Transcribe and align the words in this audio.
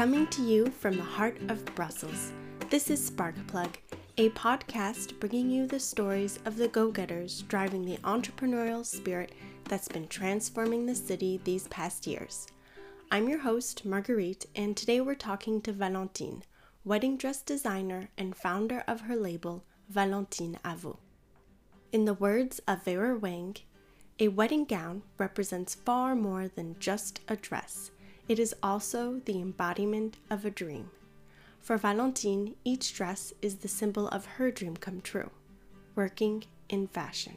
Coming 0.00 0.28
to 0.28 0.40
you 0.40 0.70
from 0.70 0.96
the 0.96 1.02
heart 1.02 1.36
of 1.50 1.62
Brussels, 1.74 2.32
this 2.70 2.88
is 2.88 3.10
Sparkplug, 3.10 3.74
a 4.16 4.30
podcast 4.30 5.20
bringing 5.20 5.50
you 5.50 5.66
the 5.66 5.78
stories 5.78 6.38
of 6.46 6.56
the 6.56 6.68
go 6.68 6.90
getters 6.90 7.42
driving 7.42 7.84
the 7.84 7.98
entrepreneurial 7.98 8.82
spirit 8.82 9.32
that's 9.64 9.88
been 9.88 10.08
transforming 10.08 10.86
the 10.86 10.94
city 10.94 11.38
these 11.44 11.68
past 11.68 12.06
years. 12.06 12.46
I'm 13.10 13.28
your 13.28 13.40
host, 13.40 13.84
Marguerite, 13.84 14.46
and 14.56 14.74
today 14.74 15.02
we're 15.02 15.14
talking 15.14 15.60
to 15.60 15.72
Valentine, 15.72 16.44
wedding 16.82 17.18
dress 17.18 17.42
designer 17.42 18.08
and 18.16 18.34
founder 18.34 18.82
of 18.88 19.02
her 19.02 19.16
label, 19.16 19.66
Valentine 19.90 20.58
Avoh. 20.64 20.96
In 21.92 22.06
the 22.06 22.14
words 22.14 22.58
of 22.66 22.86
Vera 22.86 23.18
Wang, 23.18 23.54
a 24.18 24.28
wedding 24.28 24.64
gown 24.64 25.02
represents 25.18 25.74
far 25.74 26.16
more 26.16 26.48
than 26.48 26.76
just 26.78 27.20
a 27.28 27.36
dress. 27.36 27.90
It 28.30 28.38
is 28.38 28.54
also 28.62 29.20
the 29.24 29.40
embodiment 29.40 30.16
of 30.30 30.44
a 30.44 30.50
dream. 30.50 30.88
For 31.58 31.76
Valentine, 31.76 32.54
each 32.64 32.94
dress 32.94 33.32
is 33.42 33.56
the 33.56 33.66
symbol 33.66 34.06
of 34.06 34.24
her 34.24 34.52
dream 34.52 34.76
come 34.76 35.00
true, 35.00 35.30
working 35.96 36.44
in 36.68 36.86
fashion. 36.86 37.36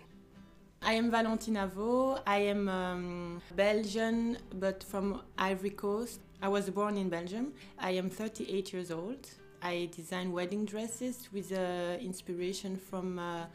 I 0.84 0.94
am 0.94 1.10
Valentine 1.10 1.56
Avoh. 1.56 2.22
I 2.28 2.38
am 2.42 2.70
um, 2.70 3.42
Belgian, 3.56 4.38
but 4.60 4.84
from 4.84 5.24
Ivory 5.36 5.72
Coast. 5.72 6.20
I 6.44 6.48
was 6.48 6.70
born 6.70 6.96
in 7.00 7.10
Belgium. 7.10 7.54
I 7.80 7.90
am 8.02 8.08
38 8.12 8.72
years 8.72 8.92
old. 8.92 9.28
I 9.64 9.90
design 9.96 10.32
wedding 10.32 10.64
dresses 10.64 11.28
with 11.34 11.52
uh, 11.52 11.98
inspiration 12.02 12.78
from 12.78 13.18
uh, 13.18 13.46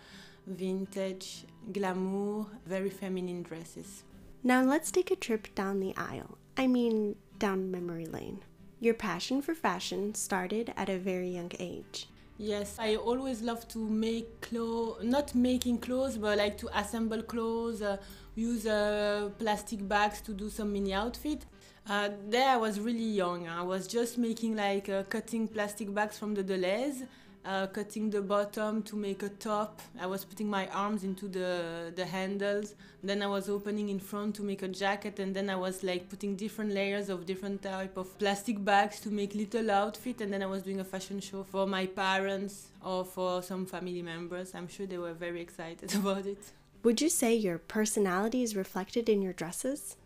vintage, 0.49 1.45
glamour, 1.73 2.47
very 2.67 2.91
feminine 2.91 3.45
dresses. 3.45 4.03
Now 4.43 4.65
let's 4.65 4.91
take 4.91 5.13
a 5.13 5.17
trip 5.17 5.55
down 5.55 5.79
the 5.79 5.95
aisle. 5.97 6.37
I 6.57 6.67
mean, 6.67 7.15
down 7.39 7.71
memory 7.71 8.07
lane. 8.07 8.41
Your 8.81 8.95
passion 8.95 9.43
for 9.43 9.55
fashion 9.55 10.15
started 10.15 10.73
at 10.77 10.89
a 10.89 10.99
very 10.99 11.31
young 11.31 11.53
age. 11.59 12.09
Yes, 12.39 12.77
I 12.79 12.95
always 12.95 13.43
love 13.43 13.67
to 13.69 13.79
make 13.79 14.41
clothes, 14.41 15.03
not 15.03 15.35
making 15.35 15.79
clothes, 15.79 16.17
but 16.17 16.39
like 16.39 16.57
to 16.59 16.69
assemble 16.79 17.23
clothes, 17.23 17.83
uh, 17.83 17.97
use 18.37 18.65
uh, 18.65 19.31
plastic 19.39 19.87
bags 19.89 20.21
to 20.21 20.33
do 20.33 20.49
some 20.49 20.73
mini 20.73 20.93
outfit. 20.93 21.47
Uh, 21.89 22.11
there 22.29 22.51
I 22.51 22.57
was 22.57 22.79
really 22.79 23.11
young. 23.23 23.49
I 23.49 23.63
was 23.63 23.89
just 23.89 24.19
making 24.19 24.55
like 24.55 24.89
uh, 24.89 25.03
cutting 25.05 25.49
plastic 25.49 25.93
bags 25.93 26.17
from 26.17 26.35
the 26.35 26.45
Delhaize 26.45 27.07
uh, 27.45 27.67
cutting 27.67 28.11
the 28.11 28.21
bottom 28.21 28.83
to 28.83 28.97
make 28.97 29.23
a 29.23 29.29
top. 29.29 29.81
I 30.01 30.07
was 30.07 30.25
putting 30.25 30.49
my 30.49 30.67
arms 30.69 31.05
into 31.05 31.29
the, 31.29 31.93
the 31.95 32.05
handles. 32.05 32.75
Then 33.03 33.23
I 33.23 33.27
was 33.27 33.49
opening 33.49 33.89
in 33.89 33.99
front 33.99 34.35
to 34.37 34.43
make 34.43 34.63
a 34.63 34.69
jacket, 34.69 35.19
and 35.19 35.35
then 35.35 35.49
I 35.49 35.57
was 35.57 35.83
like 35.83 36.09
putting 36.09 36.37
different 36.37 36.73
layers 36.73 37.09
of 37.09 37.27
different 37.27 37.63
type 37.63 37.97
of 37.97 38.19
plastic 38.19 38.65
bags 38.65 39.01
to 39.01 39.11
make 39.11 39.35
little 39.35 39.71
outfit. 39.71 40.21
And 40.21 40.33
then 40.33 40.43
I 40.43 40.47
was 40.47 40.63
doing 40.63 40.81
a 40.81 40.85
fashion 40.85 41.21
show 41.21 41.45
for 41.45 41.67
my 41.67 41.87
parents 41.87 42.69
or 42.85 43.05
for 43.05 43.43
some 43.43 43.67
family 43.67 44.03
members. 44.03 44.55
I'm 44.55 44.69
sure 44.69 44.87
they 44.87 44.99
were 44.99 45.15
very 45.15 45.41
excited 45.41 45.95
about 45.95 46.27
it. 46.27 46.39
Would 46.83 47.01
you 47.01 47.09
say 47.09 47.35
your 47.35 47.59
personality 47.59 48.43
is 48.43 48.55
reflected 48.55 49.09
in 49.09 49.23
your 49.23 49.33
dresses? 49.33 49.97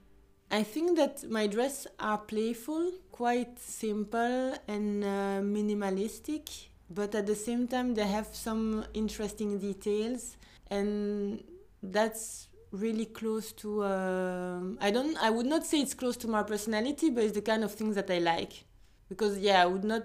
I 0.50 0.62
think 0.62 0.96
that 0.98 1.30
my 1.30 1.46
dresses 1.46 1.86
are 1.98 2.18
playful, 2.18 2.92
quite 3.10 3.58
simple 3.58 4.54
and 4.68 5.02
uh, 5.02 5.40
minimalistic 5.40 6.66
but 6.94 7.14
at 7.14 7.26
the 7.26 7.34
same 7.34 7.66
time 7.66 7.94
they 7.94 8.06
have 8.06 8.28
some 8.32 8.84
interesting 8.94 9.58
details 9.58 10.36
and 10.70 11.42
that's 11.82 12.48
really 12.70 13.04
close 13.06 13.52
to 13.52 13.84
um, 13.84 14.78
i 14.80 14.90
don't 14.90 15.16
i 15.18 15.28
would 15.28 15.46
not 15.46 15.64
say 15.64 15.80
it's 15.80 15.94
close 15.94 16.16
to 16.16 16.28
my 16.28 16.42
personality 16.42 17.10
but 17.10 17.24
it's 17.24 17.34
the 17.34 17.42
kind 17.42 17.62
of 17.64 17.72
things 17.72 17.94
that 17.94 18.10
i 18.10 18.18
like. 18.18 18.64
Because 19.08 19.38
yeah 19.38 19.62
i 19.62 19.66
would 19.66 19.84
not 19.84 20.02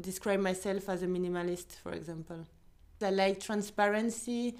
describe 0.00 0.40
myself 0.40 0.88
as 0.88 1.02
a 1.02 1.06
minimalist 1.06 1.76
for 1.82 1.92
example. 1.92 2.46
I 3.02 3.10
like 3.10 3.40
transparency 3.40 4.56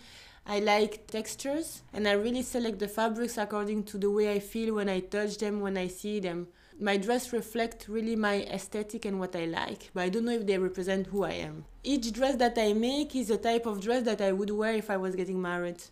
i 0.46 0.58
like 0.60 1.06
textures 1.06 1.82
and 1.94 2.06
i 2.06 2.12
really 2.12 2.42
select 2.42 2.78
the 2.78 2.86
fabrics 2.86 3.38
according 3.38 3.82
to 3.82 3.96
the 3.96 4.10
way 4.10 4.30
i 4.30 4.38
feel 4.38 4.74
when 4.74 4.90
i 4.90 5.00
touch 5.00 5.38
them 5.38 5.60
when 5.60 5.76
i 5.78 5.88
see 5.88 6.20
them 6.20 6.46
my 6.80 6.96
dress 6.96 7.32
reflect 7.32 7.86
really 7.88 8.16
my 8.16 8.42
aesthetic 8.42 9.04
and 9.04 9.18
what 9.18 9.34
I 9.34 9.46
like, 9.46 9.90
but 9.94 10.02
I 10.02 10.08
don't 10.08 10.24
know 10.24 10.32
if 10.32 10.46
they 10.46 10.58
represent 10.58 11.06
who 11.06 11.24
I 11.24 11.32
am. 11.32 11.64
Each 11.82 12.12
dress 12.12 12.36
that 12.36 12.58
I 12.58 12.72
make 12.72 13.16
is 13.16 13.30
a 13.30 13.36
type 13.36 13.66
of 13.66 13.80
dress 13.80 14.04
that 14.04 14.20
I 14.20 14.32
would 14.32 14.50
wear 14.50 14.74
if 14.74 14.90
I 14.90 14.96
was 14.96 15.16
getting 15.16 15.40
married. 15.40 15.82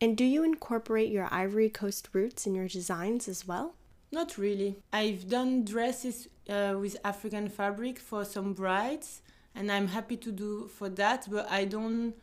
And 0.00 0.16
do 0.16 0.24
you 0.24 0.44
incorporate 0.44 1.10
your 1.10 1.28
Ivory 1.30 1.70
Coast 1.70 2.08
roots 2.12 2.46
in 2.46 2.54
your 2.54 2.68
designs 2.68 3.28
as 3.28 3.46
well? 3.48 3.74
Not 4.12 4.38
really. 4.38 4.76
I've 4.92 5.28
done 5.28 5.64
dresses 5.64 6.28
uh, 6.48 6.76
with 6.78 6.96
African 7.04 7.48
fabric 7.48 7.98
for 7.98 8.24
some 8.24 8.52
brides, 8.52 9.22
and 9.54 9.72
I'm 9.72 9.88
happy 9.88 10.16
to 10.18 10.30
do 10.30 10.68
for 10.68 10.88
that, 10.90 11.26
but 11.30 11.50
I 11.50 11.64
don't 11.64 12.14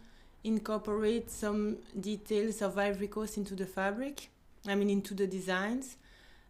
incorporate 0.44 1.30
some 1.32 1.78
details 2.00 2.62
of 2.62 2.78
Ivory 2.78 3.08
Coast 3.08 3.38
into 3.38 3.56
the 3.56 3.66
fabric, 3.66 4.30
I 4.68 4.76
mean, 4.76 4.90
into 4.90 5.14
the 5.14 5.28
designs. 5.28 5.98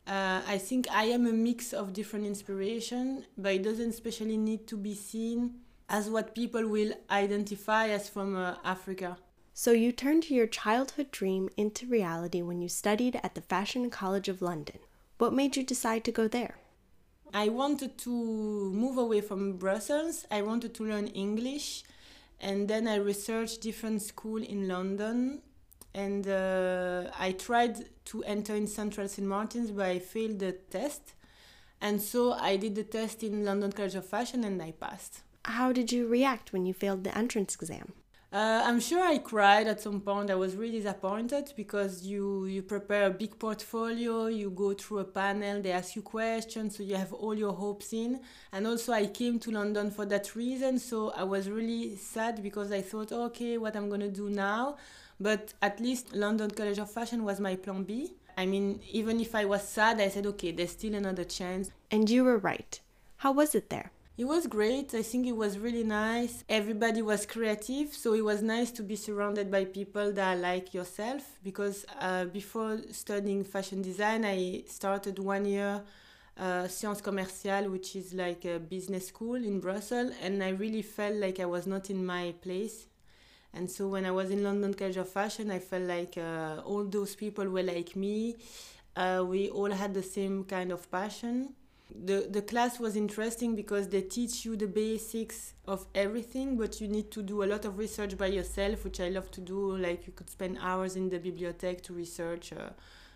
Uh, 0.05 0.41
I 0.45 0.57
think 0.57 0.87
I 0.91 1.05
am 1.05 1.25
a 1.25 1.31
mix 1.31 1.71
of 1.71 1.93
different 1.93 2.25
inspiration, 2.25 3.25
but 3.37 3.53
it 3.53 3.63
doesn't 3.63 3.89
especially 3.89 4.37
need 4.37 4.67
to 4.67 4.75
be 4.75 4.93
seen 4.93 5.61
as 5.89 6.09
what 6.09 6.35
people 6.35 6.67
will 6.67 6.93
identify 7.09 7.87
as 7.87 8.09
from 8.09 8.35
uh, 8.35 8.55
Africa. 8.65 9.17
So 9.53 9.71
you 9.71 9.91
turned 9.91 10.29
your 10.29 10.47
childhood 10.47 11.11
dream 11.11 11.49
into 11.55 11.85
reality 11.85 12.41
when 12.41 12.61
you 12.61 12.67
studied 12.67 13.19
at 13.23 13.35
the 13.35 13.41
Fashion 13.41 13.89
College 13.89 14.27
of 14.27 14.41
London. 14.41 14.79
What 15.19 15.31
made 15.31 15.55
you 15.55 15.63
decide 15.63 16.03
to 16.05 16.11
go 16.11 16.27
there? 16.27 16.57
I 17.33 17.49
wanted 17.49 17.97
to 17.99 18.09
move 18.09 18.97
away 18.97 19.21
from 19.21 19.57
Brussels. 19.57 20.25
I 20.29 20.41
wanted 20.41 20.73
to 20.75 20.85
learn 20.85 21.07
English, 21.07 21.83
and 22.41 22.67
then 22.67 22.87
I 22.87 22.95
researched 22.95 23.61
different 23.61 24.01
school 24.01 24.43
in 24.43 24.67
London 24.67 25.41
and 25.93 26.27
uh, 26.27 27.11
I 27.19 27.33
tried 27.33 27.85
to 28.05 28.23
enter 28.23 28.55
in 28.55 28.67
Central 28.67 29.07
St. 29.07 29.27
Martin's, 29.27 29.71
but 29.71 29.85
I 29.85 29.99
failed 29.99 30.39
the 30.39 30.53
test. 30.53 31.13
And 31.81 32.01
so 32.01 32.33
I 32.33 32.55
did 32.57 32.75
the 32.75 32.83
test 32.83 33.23
in 33.23 33.43
London 33.45 33.71
College 33.71 33.95
of 33.95 34.07
Fashion 34.07 34.43
and 34.43 34.61
I 34.61 34.71
passed. 34.71 35.21
How 35.45 35.73
did 35.73 35.91
you 35.91 36.07
react 36.07 36.53
when 36.53 36.65
you 36.65 36.73
failed 36.73 37.03
the 37.03 37.15
entrance 37.17 37.55
exam? 37.55 37.93
Uh, 38.33 38.63
I'm 38.65 38.79
sure 38.79 39.03
I 39.03 39.19
cried 39.19 39.67
at 39.67 39.79
some 39.79 40.01
point. 40.01 40.31
I 40.31 40.35
was 40.35 40.55
really 40.55 40.79
disappointed 40.79 41.53
because 41.55 42.03
you 42.03 42.45
you 42.45 42.63
prepare 42.63 43.05
a 43.05 43.11
big 43.11 43.37
portfolio, 43.37 44.25
you 44.25 44.49
go 44.49 44.73
through 44.73 44.99
a 44.99 45.03
panel, 45.03 45.61
they 45.61 45.71
ask 45.71 45.95
you 45.95 46.01
questions, 46.01 46.75
so 46.75 46.81
you 46.81 46.95
have 46.95 47.13
all 47.13 47.35
your 47.35 47.53
hopes 47.53 47.93
in. 47.93 48.21
And 48.51 48.65
also, 48.65 48.91
I 48.91 49.05
came 49.05 49.37
to 49.37 49.51
London 49.51 49.91
for 49.91 50.07
that 50.07 50.35
reason, 50.35 50.79
so 50.79 51.11
I 51.11 51.23
was 51.25 51.47
really 51.47 51.95
sad 51.95 52.41
because 52.41 52.71
I 52.71 52.81
thought, 52.81 53.11
okay, 53.11 53.59
what 53.59 53.75
I'm 53.75 53.87
gonna 53.87 54.09
do 54.09 54.31
now? 54.31 54.77
But 55.19 55.53
at 55.61 55.79
least 55.79 56.13
London 56.13 56.51
College 56.51 56.79
of 56.79 56.91
Fashion 56.91 57.23
was 57.23 57.39
my 57.39 57.55
plan 57.55 57.83
B. 57.83 58.13
I 58.37 58.45
mean, 58.45 58.81
even 58.91 59.19
if 59.19 59.35
I 59.35 59.45
was 59.45 59.67
sad, 59.67 60.01
I 60.01 60.09
said, 60.09 60.25
okay, 60.25 60.51
there's 60.51 60.71
still 60.71 60.95
another 60.95 61.23
chance. 61.23 61.71
And 61.91 62.09
you 62.09 62.23
were 62.23 62.37
right. 62.37 62.79
How 63.17 63.31
was 63.31 63.55
it 63.55 63.69
there? 63.69 63.91
It 64.15 64.25
was 64.25 64.45
great. 64.45 64.93
I 64.93 65.01
think 65.01 65.25
it 65.25 65.35
was 65.35 65.57
really 65.57 65.83
nice. 65.83 66.43
Everybody 66.47 67.01
was 67.01 67.25
creative, 67.25 67.93
so 67.93 68.13
it 68.13 68.23
was 68.23 68.43
nice 68.43 68.69
to 68.71 68.83
be 68.83 68.95
surrounded 68.95 69.49
by 69.49 69.65
people 69.65 70.11
that 70.13 70.37
are 70.37 70.39
like 70.39 70.73
yourself. 70.73 71.39
Because 71.43 71.85
uh, 71.99 72.25
before 72.25 72.79
studying 72.91 73.43
fashion 73.43 73.81
design, 73.81 74.23
I 74.23 74.65
started 74.67 75.17
one 75.17 75.45
year 75.45 75.81
uh, 76.37 76.67
Sciences 76.67 77.03
Commerciales, 77.03 77.71
which 77.71 77.95
is 77.95 78.13
like 78.13 78.45
a 78.45 78.59
business 78.59 79.07
school 79.07 79.35
in 79.35 79.59
Brussels, 79.59 80.13
and 80.21 80.43
I 80.43 80.49
really 80.49 80.83
felt 80.83 81.15
like 81.15 81.39
I 81.39 81.45
was 81.45 81.65
not 81.65 81.89
in 81.89 82.05
my 82.05 82.33
place 82.41 82.87
and 83.53 83.69
so 83.69 83.87
when 83.87 84.05
I 84.05 84.11
was 84.11 84.31
in 84.31 84.43
London 84.43 84.73
College 84.73 84.97
of 84.97 85.09
Fashion, 85.09 85.51
I 85.51 85.59
felt 85.59 85.83
like 85.83 86.17
uh, 86.17 86.61
all 86.65 86.83
those 86.85 87.15
people 87.15 87.47
were 87.49 87.63
like 87.63 87.95
me. 87.95 88.35
Uh, 88.95 89.23
we 89.27 89.49
all 89.49 89.71
had 89.71 89.93
the 89.93 90.03
same 90.03 90.43
kind 90.43 90.71
of 90.71 90.89
passion. 90.91 91.53
The, 92.05 92.27
the 92.29 92.41
class 92.41 92.79
was 92.79 92.95
interesting 92.95 93.55
because 93.55 93.87
they 93.89 94.01
teach 94.01 94.45
you 94.45 94.55
the 94.55 94.65
basics 94.67 95.53
of 95.67 95.85
everything, 95.93 96.57
but 96.57 96.81
you 96.81 96.87
need 96.87 97.11
to 97.11 97.21
do 97.21 97.43
a 97.43 97.45
lot 97.45 97.65
of 97.65 97.77
research 97.77 98.17
by 98.17 98.27
yourself, 98.27 98.83
which 98.83 98.99
I 98.99 99.09
love 99.09 99.29
to 99.31 99.41
do. 99.41 99.77
Like 99.77 100.07
you 100.07 100.13
could 100.13 100.29
spend 100.29 100.57
hours 100.59 100.95
in 100.95 101.09
the 101.09 101.19
bibliothèque 101.19 101.81
to 101.83 101.93
research 101.93 102.53
uh, 102.53 102.69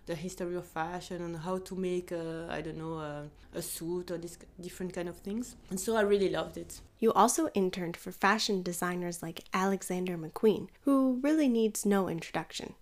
the 0.07 0.15
history 0.15 0.55
of 0.55 0.65
fashion 0.65 1.21
and 1.21 1.37
how 1.37 1.59
to 1.59 1.75
make 1.75 2.11
a, 2.11 2.47
I 2.49 2.61
don't 2.61 2.77
know 2.77 2.95
a, 2.95 3.25
a 3.53 3.61
suit 3.61 4.09
or 4.09 4.17
this 4.17 4.37
different 4.59 4.93
kind 4.93 5.07
of 5.07 5.17
things. 5.17 5.55
And 5.69 5.79
so 5.79 5.95
I 5.95 6.01
really 6.01 6.29
loved 6.29 6.57
it. 6.57 6.81
You 6.99 7.13
also 7.13 7.49
interned 7.53 7.95
for 7.95 8.11
fashion 8.11 8.63
designers 8.63 9.21
like 9.21 9.43
Alexander 9.53 10.17
McQueen, 10.17 10.69
who 10.81 11.19
really 11.21 11.47
needs 11.47 11.85
no 11.85 12.09
introduction. 12.09 12.73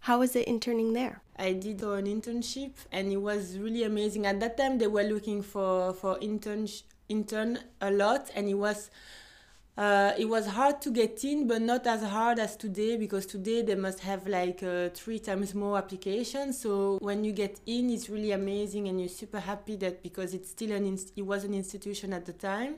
How 0.00 0.20
was 0.20 0.34
it 0.36 0.46
interning 0.48 0.92
there? 0.94 1.20
I 1.36 1.52
did 1.52 1.82
an 1.82 2.06
internship 2.06 2.72
and 2.92 3.12
it 3.12 3.18
was 3.18 3.58
really 3.58 3.82
amazing. 3.82 4.26
At 4.26 4.40
that 4.40 4.56
time, 4.56 4.78
they 4.78 4.86
were 4.86 5.02
looking 5.02 5.42
for 5.42 5.92
for 5.92 6.18
intern 6.20 6.68
intern 7.08 7.58
a 7.80 7.90
lot, 7.90 8.30
and 8.34 8.48
it 8.48 8.54
was 8.54 8.90
Uh, 9.78 10.12
it 10.18 10.24
was 10.24 10.44
hard 10.44 10.82
to 10.82 10.90
get 10.90 11.22
in, 11.22 11.46
but 11.46 11.62
not 11.62 11.86
as 11.86 12.02
hard 12.02 12.40
as 12.40 12.56
today 12.56 12.96
because 12.96 13.24
today 13.24 13.62
they 13.62 13.76
must 13.76 14.00
have 14.00 14.26
like 14.26 14.60
uh, 14.60 14.88
three 14.92 15.20
times 15.20 15.54
more 15.54 15.78
applications. 15.78 16.60
So 16.60 16.98
when 17.00 17.22
you 17.22 17.30
get 17.30 17.60
in, 17.64 17.88
it's 17.88 18.10
really 18.10 18.32
amazing, 18.32 18.88
and 18.88 18.98
you're 18.98 19.08
super 19.08 19.38
happy 19.38 19.76
that 19.76 20.02
because 20.02 20.34
it's 20.34 20.50
still 20.50 20.72
an 20.72 20.98
it 21.14 21.22
was 21.22 21.44
an 21.44 21.54
institution 21.54 22.12
at 22.12 22.26
the 22.26 22.32
time. 22.32 22.74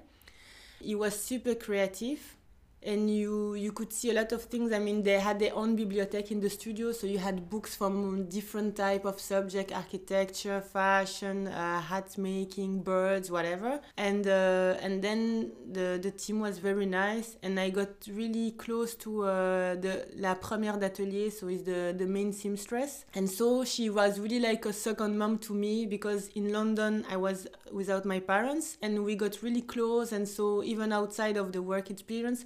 It 0.86 0.96
was 0.96 1.18
super 1.18 1.54
creative 1.54 2.36
and 2.82 3.10
you 3.10 3.54
you 3.54 3.72
could 3.72 3.92
see 3.92 4.10
a 4.10 4.14
lot 4.14 4.32
of 4.32 4.42
things. 4.44 4.72
I 4.72 4.78
mean 4.78 5.02
they 5.02 5.18
had 5.18 5.38
their 5.38 5.54
own 5.54 5.76
bibliothèque 5.76 6.30
in 6.30 6.40
the 6.40 6.48
studio 6.50 6.92
so 6.92 7.06
you 7.06 7.18
had 7.18 7.50
books 7.50 7.74
from 7.76 8.26
different 8.28 8.76
type 8.76 9.04
of 9.04 9.20
subject 9.20 9.72
architecture 9.72 10.60
fashion 10.60 11.46
uh, 11.48 11.80
hat 11.80 12.16
making 12.16 12.82
birds 12.82 13.30
whatever. 13.30 13.80
And 13.96 14.26
uh, 14.26 14.76
and 14.80 15.02
then 15.02 15.52
the 15.70 15.98
the 16.00 16.10
team 16.10 16.40
was 16.40 16.58
very 16.58 16.86
nice 16.86 17.36
and 17.42 17.58
i 17.60 17.70
got 17.70 17.88
really 18.10 18.52
close 18.52 18.94
to 18.96 19.24
uh, 19.24 19.74
the 19.76 20.06
la 20.16 20.34
première 20.34 20.78
d'atelier 20.78 21.30
so 21.30 21.48
is 21.48 21.62
the 21.64 21.94
the 21.96 22.06
main 22.06 22.32
seamstress. 22.32 23.04
And 23.14 23.28
so 23.28 23.64
she 23.64 23.90
was 23.90 24.18
really 24.18 24.40
like 24.40 24.64
a 24.64 24.72
second 24.72 25.18
mom 25.18 25.38
to 25.38 25.52
me 25.54 25.86
because 25.86 26.28
in 26.34 26.52
london 26.52 27.04
i 27.10 27.16
was 27.16 27.46
without 27.72 28.04
my 28.04 28.18
parents 28.20 28.76
and 28.82 29.04
we 29.04 29.14
got 29.16 29.42
really 29.42 29.62
close. 29.62 30.12
And 30.12 30.26
so 30.28 30.62
even 30.62 30.92
outside 30.92 31.36
of 31.36 31.52
the 31.52 31.62
work 31.62 31.90
experience 31.90 32.44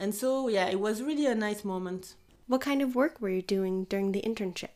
and 0.00 0.14
so, 0.14 0.48
yeah, 0.48 0.66
it 0.66 0.80
was 0.80 1.02
really 1.02 1.26
a 1.26 1.34
nice 1.34 1.64
moment. 1.64 2.16
What 2.48 2.62
kind 2.62 2.82
of 2.82 2.96
work 2.96 3.20
were 3.20 3.28
you 3.28 3.42
doing 3.42 3.84
during 3.84 4.10
the 4.10 4.22
internship? 4.22 4.70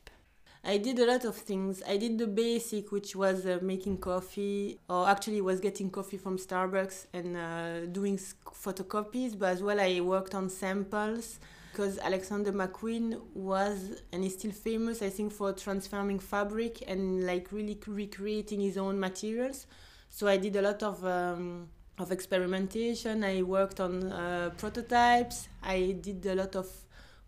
I 0.62 0.78
did 0.78 0.98
a 0.98 1.06
lot 1.06 1.24
of 1.24 1.34
things. 1.34 1.82
I 1.86 1.96
did 1.96 2.18
the 2.18 2.26
basic, 2.26 2.92
which 2.92 3.16
was 3.16 3.44
uh, 3.44 3.58
making 3.60 3.98
coffee, 3.98 4.78
or 4.88 5.08
actually 5.08 5.40
was 5.40 5.60
getting 5.60 5.90
coffee 5.90 6.16
from 6.16 6.38
Starbucks 6.38 7.06
and 7.12 7.36
uh, 7.36 7.86
doing 7.86 8.16
photocopies. 8.16 9.38
But 9.38 9.54
as 9.54 9.62
well, 9.62 9.80
I 9.80 10.00
worked 10.00 10.34
on 10.34 10.48
samples 10.48 11.38
because 11.70 11.98
Alexander 11.98 12.52
McQueen 12.52 13.20
was 13.34 14.02
and 14.12 14.24
is 14.24 14.34
still 14.34 14.52
famous, 14.52 15.02
I 15.02 15.10
think, 15.10 15.32
for 15.32 15.52
transforming 15.52 16.18
fabric 16.18 16.82
and 16.86 17.26
like 17.26 17.50
really 17.50 17.78
recreating 17.86 18.60
his 18.60 18.78
own 18.78 19.00
materials. 19.00 19.66
So 20.08 20.28
I 20.28 20.36
did 20.36 20.54
a 20.56 20.62
lot 20.62 20.82
of 20.82 21.04
um, 21.04 21.68
of 21.98 22.10
experimentation. 22.10 23.24
I 23.24 23.42
worked 23.42 23.80
on 23.80 24.12
uh, 24.12 24.50
prototypes. 24.56 25.48
I 25.62 25.96
did 26.00 26.24
a 26.26 26.34
lot 26.34 26.56
of 26.56 26.68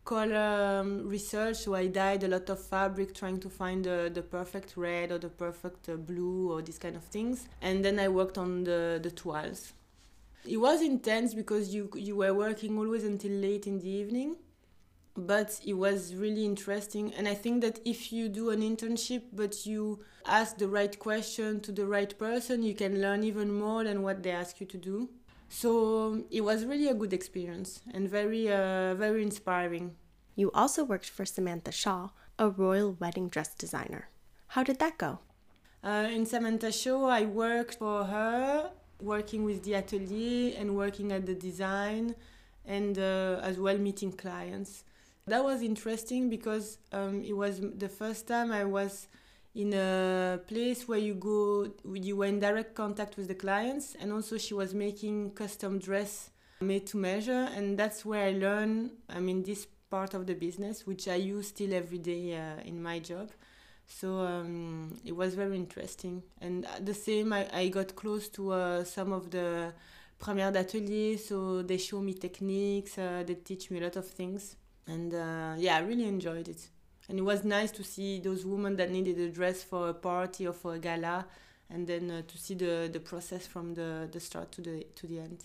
color 0.04 0.80
um, 0.80 1.08
research. 1.08 1.56
So 1.58 1.74
I 1.74 1.86
dyed 1.86 2.24
a 2.24 2.28
lot 2.28 2.48
of 2.48 2.62
fabric 2.62 3.14
trying 3.14 3.40
to 3.40 3.50
find 3.50 3.84
the, 3.84 4.10
the 4.12 4.22
perfect 4.22 4.76
red 4.76 5.12
or 5.12 5.18
the 5.18 5.28
perfect 5.28 5.88
uh, 5.88 5.96
blue 5.96 6.52
or 6.52 6.62
these 6.62 6.78
kind 6.78 6.96
of 6.96 7.04
things. 7.04 7.48
And 7.60 7.84
then 7.84 7.98
I 7.98 8.08
worked 8.08 8.38
on 8.38 8.64
the, 8.64 9.00
the 9.02 9.10
toiles. 9.10 9.72
It 10.44 10.58
was 10.58 10.80
intense 10.80 11.34
because 11.34 11.74
you, 11.74 11.90
you 11.94 12.16
were 12.16 12.32
working 12.32 12.78
always 12.78 13.04
until 13.04 13.32
late 13.32 13.66
in 13.66 13.80
the 13.80 13.88
evening 13.88 14.36
but 15.16 15.60
it 15.64 15.74
was 15.74 16.14
really 16.14 16.44
interesting. 16.44 17.12
And 17.14 17.26
i 17.28 17.34
think 17.34 17.60
that 17.62 17.80
if 17.84 18.12
you 18.12 18.28
do 18.28 18.50
an 18.50 18.60
internship 18.60 19.22
but 19.32 19.66
you 19.66 20.00
ask 20.26 20.58
the 20.58 20.68
right 20.68 20.98
question 20.98 21.60
to 21.60 21.72
the 21.72 21.86
right 21.86 22.16
person 22.18 22.62
you 22.62 22.74
can 22.74 23.00
learn 23.00 23.22
even 23.24 23.52
more 23.52 23.84
than 23.84 24.02
what 24.02 24.22
they 24.22 24.30
ask 24.30 24.60
you 24.60 24.66
to 24.66 24.76
do. 24.76 25.08
So 25.48 26.24
it 26.30 26.42
was 26.42 26.64
really 26.64 26.88
a 26.88 26.94
good 26.94 27.12
experience 27.12 27.80
and 27.94 28.08
very 28.08 28.52
uh, 28.52 28.94
very 28.94 29.22
inspiring. 29.22 29.94
You 30.34 30.50
also 30.52 30.84
worked 30.84 31.10
for 31.10 31.24
samantha 31.24 31.72
shaw 31.72 32.10
a 32.38 32.50
royal 32.50 32.92
wedding 33.00 33.28
dress 33.28 33.54
designer. 33.54 34.10
How 34.48 34.62
did 34.62 34.78
that 34.80 34.98
go? 34.98 35.20
Uh, 35.82 36.08
in 36.10 36.26
samantha 36.26 36.72
shaw 36.72 37.06
i 37.06 37.24
worked 37.24 37.76
for 37.76 38.04
her 38.04 38.70
working 39.00 39.44
with 39.44 39.62
the 39.62 39.74
atelier 39.74 40.54
and 40.58 40.74
working 40.74 41.12
at 41.12 41.26
the 41.26 41.34
design 41.34 42.14
and 42.64 42.98
uh, 42.98 43.38
as 43.42 43.58
well 43.58 43.78
meeting 43.78 44.10
clients 44.10 44.84
that 45.26 45.42
was 45.42 45.62
interesting 45.62 46.30
because 46.30 46.78
um, 46.92 47.22
it 47.24 47.36
was 47.36 47.60
the 47.60 47.88
first 47.88 48.28
time 48.28 48.52
I 48.52 48.64
was 48.64 49.08
in 49.54 49.72
a 49.72 50.38
place 50.46 50.86
where 50.86 50.98
you 50.98 51.14
go, 51.14 51.68
you 51.94 52.16
were 52.16 52.26
in 52.26 52.38
direct 52.38 52.74
contact 52.74 53.16
with 53.16 53.26
the 53.26 53.34
clients, 53.34 53.96
and 53.98 54.12
also 54.12 54.38
she 54.38 54.54
was 54.54 54.72
making 54.72 55.32
custom 55.32 55.78
dress 55.78 56.30
made 56.60 56.86
to 56.88 56.96
measure, 56.96 57.48
and 57.56 57.76
that's 57.76 58.04
where 58.04 58.26
I 58.26 58.32
learned. 58.32 58.90
I 59.08 59.18
mean, 59.18 59.42
this 59.42 59.66
part 59.90 60.14
of 60.14 60.26
the 60.26 60.34
business, 60.34 60.86
which 60.86 61.08
I 61.08 61.16
use 61.16 61.48
still 61.48 61.74
every 61.74 61.98
day 61.98 62.36
uh, 62.36 62.62
in 62.64 62.80
my 62.82 62.98
job. 62.98 63.30
So 63.88 64.18
um, 64.20 64.96
it 65.04 65.16
was 65.16 65.34
very 65.34 65.56
interesting, 65.56 66.22
and 66.40 66.66
the 66.80 66.94
same. 66.94 67.32
I, 67.32 67.48
I 67.52 67.68
got 67.68 67.96
close 67.96 68.28
to 68.30 68.52
uh, 68.52 68.84
some 68.84 69.12
of 69.12 69.30
the 69.30 69.72
premières 70.20 70.52
d'atelier, 70.52 71.16
so 71.18 71.62
they 71.62 71.78
show 71.78 72.00
me 72.00 72.14
techniques, 72.14 72.96
uh, 72.98 73.24
they 73.26 73.34
teach 73.34 73.70
me 73.70 73.80
a 73.80 73.84
lot 73.84 73.96
of 73.96 74.06
things 74.06 74.56
and 74.86 75.14
uh, 75.14 75.54
yeah, 75.56 75.76
I 75.76 75.80
really 75.80 76.06
enjoyed 76.06 76.48
it. 76.48 76.68
And 77.08 77.18
it 77.18 77.22
was 77.22 77.44
nice 77.44 77.70
to 77.72 77.84
see 77.84 78.18
those 78.18 78.44
women 78.44 78.76
that 78.76 78.90
needed 78.90 79.18
a 79.18 79.28
dress 79.28 79.62
for 79.62 79.88
a 79.90 79.94
party 79.94 80.46
or 80.46 80.52
for 80.52 80.74
a 80.74 80.78
gala, 80.78 81.26
and 81.70 81.86
then 81.86 82.10
uh, 82.10 82.22
to 82.26 82.38
see 82.38 82.54
the, 82.54 82.88
the 82.92 83.00
process 83.00 83.46
from 83.46 83.74
the, 83.74 84.08
the 84.10 84.20
start 84.20 84.50
to 84.52 84.60
the 84.60 84.86
to 84.96 85.06
the 85.06 85.20
end. 85.20 85.44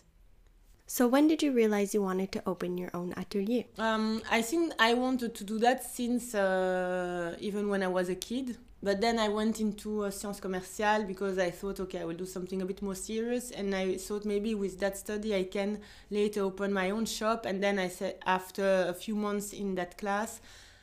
So 0.88 1.08
when 1.08 1.28
did 1.30 1.42
you 1.42 1.54
realize 1.54 1.94
you 1.94 2.02
wanted 2.02 2.34
to 2.34 2.44
open 2.46 2.78
your 2.78 2.90
own 2.94 3.14
atelier? 3.16 3.64
Um, 3.78 4.22
I 4.30 4.42
think 4.42 4.74
I 4.78 4.94
wanted 4.94 5.34
to 5.36 5.44
do 5.46 5.58
that 5.60 5.86
since 5.86 6.36
uh, 6.36 7.36
even 7.40 7.70
when 7.70 7.82
I 7.82 7.88
was 7.88 8.10
a 8.10 8.16
kid. 8.16 8.58
But 8.84 9.00
then 9.00 9.20
I 9.20 9.28
went 9.28 9.60
into 9.60 10.06
uh, 10.06 10.12
sciences 10.12 10.42
commerciales 10.42 11.06
because 11.06 11.38
I 11.38 11.52
thought, 11.52 11.80
okay, 11.82 12.00
I 12.00 12.06
will 12.06 12.16
do 12.16 12.26
something 12.26 12.62
a 12.62 12.66
bit 12.66 12.82
more 12.82 12.96
serious. 12.96 13.52
And 13.52 13.76
I 13.76 13.98
thought 13.98 14.26
maybe 14.26 14.56
with 14.56 14.80
that 14.80 14.98
study, 14.98 15.36
I 15.36 15.44
can 15.44 15.80
later 16.10 16.42
open 16.42 16.74
my 16.74 16.90
own 16.90 17.06
shop. 17.06 17.46
And 17.46 17.62
then 17.62 17.78
I 17.78 17.90
said, 17.90 18.16
after 18.26 18.86
a 18.88 18.94
few 18.94 19.16
months 19.16 19.54
in 19.54 19.76
that 19.76 19.98
class, 20.00 20.42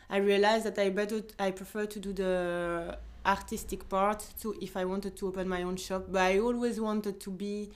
I 0.09 0.19
realized 0.19 0.65
that 0.67 0.79
I 0.79 0.91
better, 0.91 1.23
I 1.41 1.51
prefer 1.51 1.87
to 1.87 1.99
do 1.99 2.13
the 2.13 2.99
artistic 3.27 3.89
part 3.89 4.25
to 4.41 4.57
if 4.63 4.77
I 4.77 4.85
wanted 4.85 5.17
to 5.17 5.27
open 5.27 5.49
my 5.49 5.63
own 5.65 5.77
shop. 5.77 6.07
But 6.09 6.23
I 6.23 6.39
always 6.39 6.81
wanted 6.81 7.19
to 7.21 7.31
be 7.31 7.71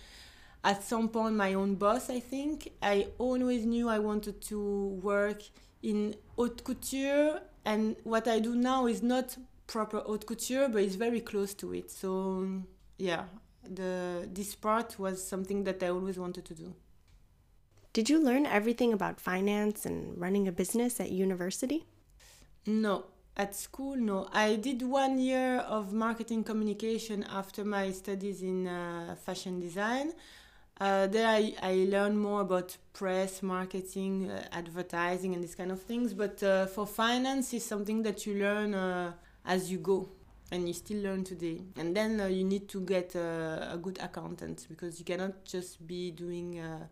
at 0.63 0.85
some 0.85 1.09
point 1.09 1.35
my 1.35 1.55
own 1.55 1.75
boss, 1.75 2.11
I 2.11 2.21
think. 2.21 2.71
I 2.81 3.09
always 3.19 3.67
knew 3.67 3.89
I 3.89 3.99
wanted 3.99 4.41
to 4.43 5.01
work 5.03 5.43
in 5.83 6.15
haute 6.37 6.63
couture. 6.63 7.41
And 7.65 7.97
what 8.05 8.29
I 8.29 8.39
do 8.39 8.55
now 8.55 8.87
is 8.87 9.03
not 9.03 9.37
proper 9.67 10.01
haute 10.01 10.27
couture, 10.27 10.69
but 10.69 10.83
it's 10.83 10.97
very 10.97 11.21
close 11.21 11.55
to 11.55 11.75
it. 11.75 11.91
So 11.91 12.47
yeah, 12.99 13.25
the 13.69 14.29
this 14.33 14.55
part 14.55 14.99
was 14.99 15.23
something 15.27 15.65
that 15.65 15.83
I 15.83 15.89
always 15.89 16.19
wanted 16.19 16.45
to 16.47 16.55
do. 16.55 16.75
Did 17.93 18.09
you 18.09 18.19
learn 18.19 18.47
everything 18.47 18.93
about 18.93 19.21
finance 19.21 19.85
and 19.85 20.19
running 20.19 20.49
a 20.49 20.53
business 20.53 20.99
at 20.99 21.11
university? 21.11 21.85
No, 22.67 23.05
at 23.37 23.55
school, 23.55 23.97
no. 23.97 24.29
I 24.33 24.57
did 24.57 24.83
one 24.83 25.19
year 25.19 25.59
of 25.59 25.93
marketing 25.93 26.45
communication 26.45 27.25
after 27.25 27.65
my 27.65 27.91
studies 27.91 28.43
in 28.43 28.67
uh, 28.67 29.17
fashion 29.27 29.61
design. 29.61 30.13
Uh, 30.81 31.07
there 31.07 31.29
I, 31.29 31.55
I 31.63 31.87
learned 31.91 32.19
more 32.19 32.41
about 32.41 32.77
press, 32.95 33.43
marketing, 33.43 34.31
uh, 34.31 34.49
advertising, 34.53 35.35
and 35.35 35.43
these 35.43 35.55
kind 35.55 35.71
of 35.71 35.83
things. 35.83 36.15
But 36.15 36.43
uh, 36.43 36.67
for 36.67 36.87
finance, 36.87 37.53
is 37.53 37.65
something 37.65 38.03
that 38.05 38.27
you 38.27 38.35
learn 38.35 38.75
uh, 38.75 39.13
as 39.45 39.71
you 39.71 39.79
go 39.79 40.09
and 40.53 40.69
you 40.69 40.75
still 40.75 41.03
learn 41.03 41.25
today. 41.25 41.63
And 41.77 41.97
then 41.97 42.21
uh, 42.21 42.27
you 42.27 42.45
need 42.45 42.69
to 42.69 42.81
get 42.83 43.17
uh, 43.17 43.71
a 43.73 43.79
good 43.81 43.99
accountant 44.01 44.67
because 44.69 44.99
you 44.99 45.05
cannot 45.05 45.45
just 45.45 45.85
be 45.87 46.11
doing 46.11 46.61
uh, 46.61 46.87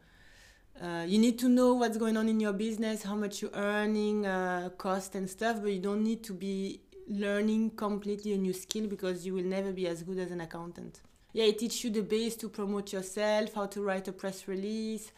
uh 0.81 1.05
you 1.05 1.19
need 1.19 1.37
to 1.37 1.49
know 1.49 1.75
what's 1.75 1.99
going 1.99 2.17
on 2.17 2.29
in 2.29 2.39
your 2.39 2.53
business 2.53 3.03
how 3.03 3.17
much 3.17 3.43
you're 3.43 3.51
earning 3.55 4.25
uh, 4.25 4.71
cost 4.79 5.17
and 5.17 5.29
stuff 5.29 5.61
but 5.61 5.73
you 5.73 5.81
don't 5.81 6.03
need 6.03 6.23
to 6.23 6.33
be 6.33 6.81
learning 7.09 7.71
completely 7.71 8.33
a 8.35 8.39
new 8.39 8.53
skill 8.53 8.87
because 8.87 9.27
you 9.27 9.35
will 9.35 9.45
never 9.45 9.73
be 9.73 9.89
as 9.89 10.05
good 10.05 10.19
as 10.19 10.31
an 10.31 10.41
accountant. 10.41 11.01
Yeah 11.33 11.45
it 11.45 11.59
teaches 11.59 11.85
you 11.85 11.91
the 11.91 12.03
base 12.03 12.37
to 12.37 12.49
promote 12.49 12.93
yourself 12.93 13.53
how 13.55 13.67
to 13.67 13.83
write 13.83 14.09
a 14.09 14.13
press 14.13 14.49
release. 14.49 15.11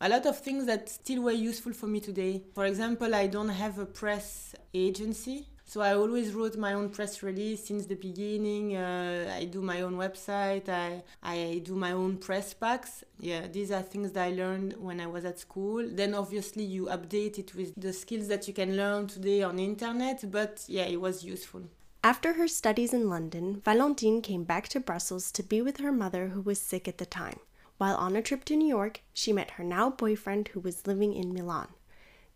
A 0.00 0.08
lot 0.08 0.26
of 0.26 0.38
things 0.40 0.66
that 0.66 0.88
still 0.88 1.22
were 1.22 1.32
useful 1.32 1.72
for 1.72 1.86
me 1.86 2.00
today. 2.00 2.42
For 2.54 2.66
example 2.66 3.14
i 3.14 3.28
don't 3.28 3.48
have 3.48 3.78
a 3.78 3.86
press 3.86 4.54
agency 4.74 5.46
so 5.68 5.82
I 5.82 5.94
always 5.94 6.32
wrote 6.32 6.56
my 6.56 6.72
own 6.72 6.88
press 6.88 7.22
release 7.22 7.66
since 7.66 7.84
the 7.84 7.94
beginning. 7.94 8.74
Uh, 8.74 9.30
I 9.36 9.44
do 9.44 9.60
my 9.60 9.82
own 9.82 9.96
website. 9.96 10.66
I 10.70 11.02
I 11.22 11.60
do 11.62 11.74
my 11.74 11.92
own 11.92 12.16
press 12.16 12.54
packs. 12.54 13.04
Yeah, 13.20 13.46
these 13.46 13.70
are 13.70 13.82
things 13.82 14.12
that 14.12 14.24
I 14.28 14.30
learned 14.30 14.76
when 14.78 14.98
I 14.98 15.06
was 15.06 15.26
at 15.26 15.38
school. 15.38 15.86
Then 15.86 16.14
obviously 16.14 16.64
you 16.64 16.86
update 16.86 17.38
it 17.38 17.54
with 17.54 17.74
the 17.76 17.92
skills 17.92 18.28
that 18.28 18.48
you 18.48 18.54
can 18.54 18.78
learn 18.78 19.08
today 19.08 19.42
on 19.42 19.56
the 19.56 19.64
internet. 19.64 20.24
But 20.30 20.64
yeah, 20.68 20.86
it 20.86 21.02
was 21.02 21.22
useful. 21.22 21.64
After 22.02 22.32
her 22.32 22.48
studies 22.48 22.94
in 22.94 23.10
London, 23.10 23.60
Valentine 23.62 24.22
came 24.22 24.44
back 24.44 24.68
to 24.68 24.80
Brussels 24.80 25.30
to 25.32 25.42
be 25.42 25.60
with 25.60 25.80
her 25.80 25.92
mother 25.92 26.28
who 26.28 26.40
was 26.40 26.58
sick 26.58 26.88
at 26.88 26.96
the 26.96 27.04
time. 27.04 27.40
While 27.76 27.96
on 27.96 28.16
a 28.16 28.22
trip 28.22 28.46
to 28.46 28.56
New 28.56 28.68
York, 28.68 29.02
she 29.12 29.34
met 29.34 29.52
her 29.52 29.64
now 29.64 29.90
boyfriend 29.90 30.48
who 30.48 30.60
was 30.60 30.86
living 30.86 31.12
in 31.12 31.34
Milan. 31.34 31.68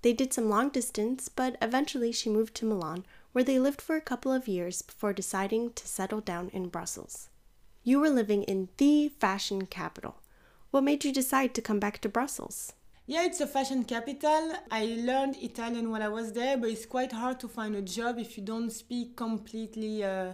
They 0.02 0.12
did 0.12 0.32
some 0.32 0.48
long 0.48 0.68
distance, 0.68 1.28
but 1.28 1.56
eventually 1.62 2.10
she 2.10 2.28
moved 2.28 2.56
to 2.56 2.66
Milan, 2.66 3.06
where 3.32 3.44
they 3.44 3.58
lived 3.58 3.80
for 3.80 3.96
a 3.96 4.00
couple 4.00 4.32
of 4.32 4.48
years 4.48 4.82
before 4.82 5.12
deciding 5.12 5.72
to 5.72 5.88
settle 5.88 6.20
down 6.20 6.50
in 6.52 6.68
Brussels. 6.68 7.28
You 7.82 7.98
were 7.98 8.10
living 8.10 8.44
in 8.44 8.68
the 8.76 9.08
fashion 9.08 9.66
capital. 9.66 10.16
What 10.70 10.84
made 10.84 11.04
you 11.04 11.12
decide 11.12 11.54
to 11.54 11.62
come 11.62 11.80
back 11.80 11.98
to 12.00 12.08
Brussels? 12.08 12.72
Yeah, 13.06 13.24
it's 13.24 13.40
a 13.40 13.46
fashion 13.46 13.84
capital. 13.84 14.52
I 14.70 14.96
learned 15.00 15.36
Italian 15.42 15.90
while 15.90 16.02
I 16.02 16.08
was 16.08 16.32
there, 16.32 16.56
but 16.56 16.70
it's 16.70 16.86
quite 16.86 17.10
hard 17.12 17.40
to 17.40 17.48
find 17.48 17.74
a 17.74 17.82
job 17.82 18.18
if 18.18 18.36
you 18.36 18.44
don't 18.44 18.70
speak 18.70 19.16
completely 19.16 20.04
uh, 20.04 20.32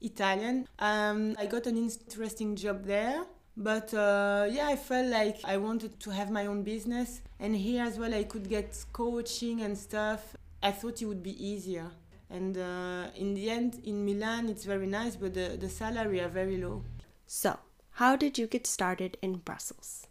Italian. 0.00 0.66
Um, 0.78 1.36
I 1.38 1.46
got 1.46 1.66
an 1.66 1.76
interesting 1.76 2.56
job 2.56 2.84
there, 2.84 3.22
but 3.56 3.92
uh, 3.92 4.46
yeah, 4.50 4.66
I 4.66 4.76
felt 4.76 5.08
like 5.08 5.38
I 5.44 5.58
wanted 5.58 6.00
to 6.00 6.10
have 6.10 6.30
my 6.30 6.46
own 6.46 6.62
business, 6.62 7.20
and 7.38 7.54
here 7.54 7.84
as 7.84 7.98
well, 7.98 8.14
I 8.14 8.24
could 8.24 8.48
get 8.48 8.74
coaching 8.92 9.60
and 9.60 9.76
stuff. 9.76 10.36
I 10.62 10.72
thought 10.72 11.02
it 11.02 11.06
would 11.06 11.22
be 11.22 11.36
easier. 11.46 11.90
And 12.28 12.58
uh, 12.58 13.08
in 13.14 13.34
the 13.34 13.50
end, 13.50 13.80
in 13.84 14.04
Milan, 14.04 14.48
it's 14.48 14.64
very 14.64 14.86
nice, 14.86 15.16
but 15.16 15.34
the, 15.34 15.56
the 15.58 15.68
salary 15.68 16.20
are 16.20 16.28
very 16.28 16.56
low. 16.56 16.82
So, 17.26 17.58
how 17.92 18.16
did 18.16 18.36
you 18.36 18.46
get 18.46 18.66
started 18.66 19.16
in 19.22 19.36
Brussels? 19.36 20.06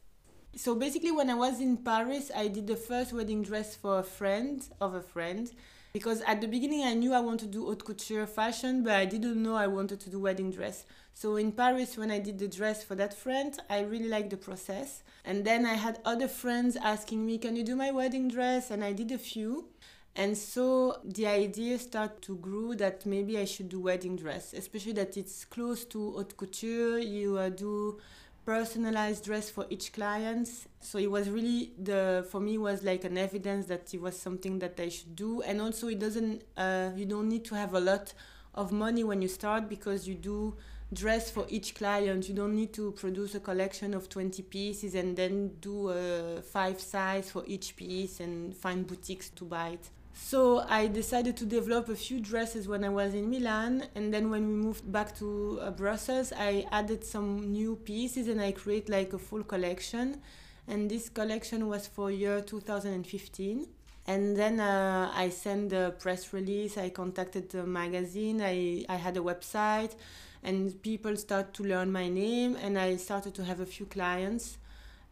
So 0.56 0.74
basically, 0.74 1.12
when 1.12 1.30
I 1.30 1.34
was 1.34 1.60
in 1.60 1.76
Paris, 1.78 2.32
I 2.34 2.48
did 2.48 2.68
the 2.68 2.78
first 2.78 3.12
wedding 3.12 3.44
dress 3.44 3.76
for 3.76 4.00
a 4.00 4.04
friend 4.04 4.66
of 4.80 4.94
a 4.94 5.02
friend. 5.02 5.52
Because 5.92 6.22
at 6.22 6.42
the 6.42 6.48
beginning, 6.48 6.84
I 6.84 6.94
knew 6.94 7.14
I 7.14 7.20
wanted 7.20 7.52
to 7.52 7.60
do 7.60 7.66
haute 7.66 7.86
couture 7.86 8.26
fashion, 8.26 8.84
but 8.84 8.94
I 8.94 9.06
didn't 9.06 9.42
know 9.42 9.56
I 9.56 9.68
wanted 9.68 10.00
to 10.02 10.10
do 10.10 10.20
wedding 10.20 10.52
dress. 10.52 10.86
So 11.14 11.38
in 11.38 11.54
Paris, 11.54 11.98
when 11.98 12.12
I 12.12 12.20
did 12.20 12.40
the 12.40 12.50
dress 12.50 12.84
for 12.84 12.96
that 12.96 13.14
friend, 13.14 13.58
I 13.70 13.82
really 13.82 14.10
liked 14.10 14.30
the 14.30 14.38
process. 14.38 15.04
And 15.24 15.46
then 15.46 15.66
I 15.66 15.76
had 15.76 16.00
other 16.04 16.28
friends 16.28 16.76
asking 16.76 17.26
me, 17.26 17.38
Can 17.38 17.56
you 17.56 17.64
do 17.64 17.76
my 17.78 17.92
wedding 17.92 18.28
dress? 18.28 18.72
And 18.72 18.84
I 18.84 18.92
did 18.92 19.12
a 19.12 19.18
few. 19.18 19.70
And 20.18 20.38
so 20.38 21.00
the 21.04 21.28
idea 21.28 21.78
started 21.78 22.22
to 22.22 22.38
grow 22.38 22.74
that 22.76 23.06
maybe 23.06 23.38
I 23.38 23.44
should 23.44 23.68
do 23.68 23.82
wedding 23.82 24.16
dress, 24.16 24.54
especially 24.54 24.94
that 24.94 25.18
it's 25.18 25.44
close 25.44 25.84
to 25.86 26.14
haute 26.14 26.38
couture. 26.38 27.00
You 27.00 27.38
uh, 27.38 27.50
do 27.50 28.00
personalized 28.46 29.26
dress 29.26 29.50
for 29.50 29.66
each 29.70 29.92
client. 29.92 30.50
So 30.80 31.00
it 31.00 31.12
was 31.12 31.30
really 31.30 31.74
the 31.78 32.26
for 32.30 32.40
me 32.40 32.58
was 32.58 32.82
like 32.84 33.04
an 33.04 33.18
evidence 33.18 33.66
that 33.66 33.94
it 33.94 34.02
was 34.02 34.18
something 34.18 34.60
that 34.60 34.80
I 34.80 34.88
should 34.88 35.18
do. 35.18 35.42
And 35.42 35.60
also 35.60 35.90
it 35.90 36.00
doesn't 36.00 36.44
uh, 36.56 36.92
you 36.96 37.06
don't 37.06 37.28
need 37.28 37.44
to 37.46 37.56
have 37.56 37.74
a 37.74 37.80
lot 37.80 38.14
of 38.54 38.72
money 38.72 39.04
when 39.04 39.22
you 39.22 39.28
start 39.28 39.68
because 39.68 40.08
you 40.08 40.16
do 40.16 40.56
dress 40.94 41.30
for 41.30 41.46
each 41.50 41.76
client. 41.76 42.30
You 42.30 42.36
don't 42.36 42.56
need 42.56 42.72
to 42.76 42.92
produce 42.94 43.36
a 43.36 43.42
collection 43.42 43.94
of 43.94 44.08
20 44.08 44.44
pieces 44.44 44.96
and 44.96 45.18
then 45.18 45.56
do 45.60 45.90
a 45.90 46.42
five 46.42 46.80
size 46.80 47.30
for 47.30 47.44
each 47.48 47.76
piece 47.76 48.22
and 48.22 48.56
find 48.56 48.88
boutiques 48.88 49.30
to 49.32 49.44
buy 49.44 49.70
it. 49.70 49.90
So 50.18 50.66
I 50.70 50.88
decided 50.88 51.36
to 51.38 51.46
develop 51.46 51.90
a 51.90 51.96
few 51.96 52.22
dresses 52.22 52.68
when 52.70 52.86
I 52.86 52.90
was 52.90 53.14
in 53.14 53.30
Milan, 53.30 53.84
and 53.96 54.14
then 54.14 54.30
when 54.30 54.48
we 54.48 54.54
moved 54.54 54.90
back 54.90 55.14
to 55.18 55.60
uh, 55.62 55.72
Brussels, 55.72 56.32
I 56.36 56.66
added 56.72 57.04
some 57.04 57.52
new 57.52 57.76
pieces 57.76 58.30
and 58.30 58.42
I 58.42 58.54
create 58.54 58.88
like 58.88 59.12
a 59.12 59.20
full 59.20 59.44
collection. 59.44 60.22
And 60.68 60.90
this 60.90 61.10
collection 61.10 61.68
was 61.68 61.86
for 61.86 62.10
year 62.10 62.42
2015. 62.42 63.68
And 64.08 64.38
then 64.38 64.60
uh, 64.60 65.12
I 65.14 65.30
sent 65.30 65.74
a 65.74 65.94
press 66.00 66.32
release. 66.32 66.78
I 66.78 66.90
contacted 66.90 67.50
the 67.50 67.66
magazine. 67.66 68.42
I, 68.42 68.86
I 68.88 68.96
had 68.96 69.18
a 69.18 69.22
website, 69.22 69.96
and 70.44 70.82
people 70.82 71.18
started 71.18 71.54
to 71.56 71.64
learn 71.64 71.92
my 71.92 72.08
name, 72.08 72.56
and 72.56 72.80
I 72.80 72.96
started 72.96 73.36
to 73.36 73.44
have 73.44 73.60
a 73.60 73.66
few 73.66 73.86
clients 73.86 74.58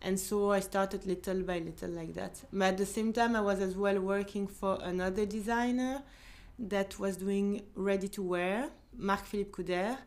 and 0.03 0.19
so 0.19 0.51
I 0.51 0.59
started 0.59 1.05
little 1.05 1.41
by 1.43 1.59
little 1.59 1.89
like 1.89 2.13
that. 2.15 2.41
But 2.51 2.65
at 2.65 2.77
the 2.77 2.85
same 2.85 3.13
time, 3.13 3.35
I 3.35 3.41
was 3.41 3.59
as 3.61 3.75
well 3.75 3.99
working 3.99 4.47
for 4.47 4.77
another 4.81 5.25
designer 5.25 6.03
that 6.59 6.99
was 6.99 7.17
doing 7.17 7.63
ready 7.75 8.09
to 8.09 8.21
wear, 8.21 8.69
Marc 8.97 9.25
Philippe 9.25 9.51
Coudeyre. 9.51 9.97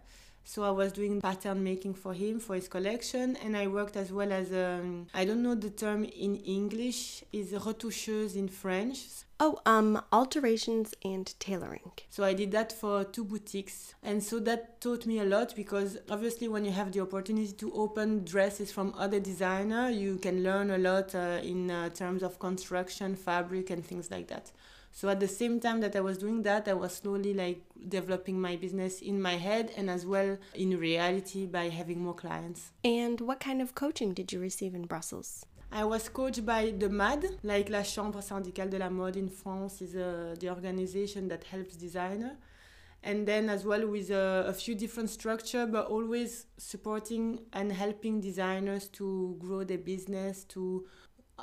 So 0.48 0.62
I 0.62 0.70
was 0.70 0.92
doing 0.92 1.20
pattern 1.20 1.64
making 1.64 1.94
for 1.94 2.14
him 2.14 2.38
for 2.38 2.54
his 2.54 2.68
collection, 2.68 3.34
and 3.44 3.56
I 3.56 3.66
worked 3.66 3.96
as 3.96 4.12
well 4.12 4.30
as 4.30 4.52
um, 4.52 5.08
I 5.12 5.24
don't 5.24 5.42
know 5.42 5.56
the 5.56 5.70
term 5.70 6.04
in 6.04 6.36
English 6.36 7.24
is 7.32 7.50
retoucheuse 7.52 8.36
in 8.36 8.46
French. 8.46 9.06
Oh, 9.40 9.58
um, 9.66 10.00
alterations 10.12 10.94
and 11.04 11.34
tailoring. 11.40 11.90
So 12.10 12.22
I 12.22 12.32
did 12.32 12.52
that 12.52 12.72
for 12.72 13.02
two 13.02 13.24
boutiques. 13.24 13.96
And 14.04 14.22
so 14.22 14.38
that 14.38 14.80
taught 14.80 15.04
me 15.04 15.18
a 15.18 15.24
lot 15.24 15.54
because 15.56 15.98
obviously 16.08 16.46
when 16.46 16.64
you 16.64 16.70
have 16.70 16.92
the 16.92 17.00
opportunity 17.00 17.52
to 17.52 17.72
open 17.74 18.24
dresses 18.24 18.70
from 18.70 18.94
other 18.96 19.18
designer, 19.18 19.90
you 19.90 20.16
can 20.18 20.44
learn 20.44 20.70
a 20.70 20.78
lot 20.78 21.12
uh, 21.16 21.40
in 21.42 21.72
uh, 21.72 21.88
terms 21.88 22.22
of 22.22 22.38
construction, 22.38 23.16
fabric 23.16 23.70
and 23.70 23.84
things 23.84 24.12
like 24.12 24.28
that. 24.28 24.52
So 24.96 25.10
at 25.10 25.20
the 25.20 25.28
same 25.28 25.60
time 25.60 25.82
that 25.82 25.94
I 25.94 26.00
was 26.00 26.16
doing 26.16 26.42
that, 26.44 26.68
I 26.68 26.72
was 26.72 26.94
slowly 26.94 27.34
like 27.34 27.60
developing 27.86 28.40
my 28.40 28.56
business 28.56 29.02
in 29.02 29.20
my 29.20 29.34
head 29.34 29.70
and 29.76 29.90
as 29.90 30.06
well 30.06 30.38
in 30.54 30.70
reality 30.78 31.44
by 31.44 31.68
having 31.68 32.00
more 32.00 32.14
clients. 32.14 32.72
And 32.82 33.20
what 33.20 33.38
kind 33.38 33.60
of 33.60 33.74
coaching 33.74 34.14
did 34.14 34.32
you 34.32 34.40
receive 34.40 34.74
in 34.74 34.86
Brussels? 34.86 35.44
I 35.70 35.84
was 35.84 36.08
coached 36.08 36.46
by 36.46 36.72
the 36.78 36.88
MAD, 36.88 37.26
like 37.42 37.68
La 37.68 37.82
Chambre 37.82 38.22
Syndicale 38.22 38.70
de 38.70 38.78
la 38.78 38.88
Mode 38.88 39.16
in 39.16 39.28
France 39.28 39.82
is 39.82 39.94
uh, 39.94 40.34
the 40.40 40.48
organization 40.48 41.28
that 41.28 41.44
helps 41.44 41.76
designer. 41.76 42.38
And 43.02 43.28
then 43.28 43.50
as 43.50 43.66
well 43.66 43.86
with 43.86 44.10
uh, 44.10 44.44
a 44.46 44.54
few 44.54 44.74
different 44.74 45.10
structure, 45.10 45.66
but 45.66 45.88
always 45.88 46.46
supporting 46.56 47.40
and 47.52 47.70
helping 47.70 48.22
designers 48.22 48.88
to 48.94 49.36
grow 49.40 49.62
their 49.62 49.76
business, 49.76 50.44
to 50.44 50.86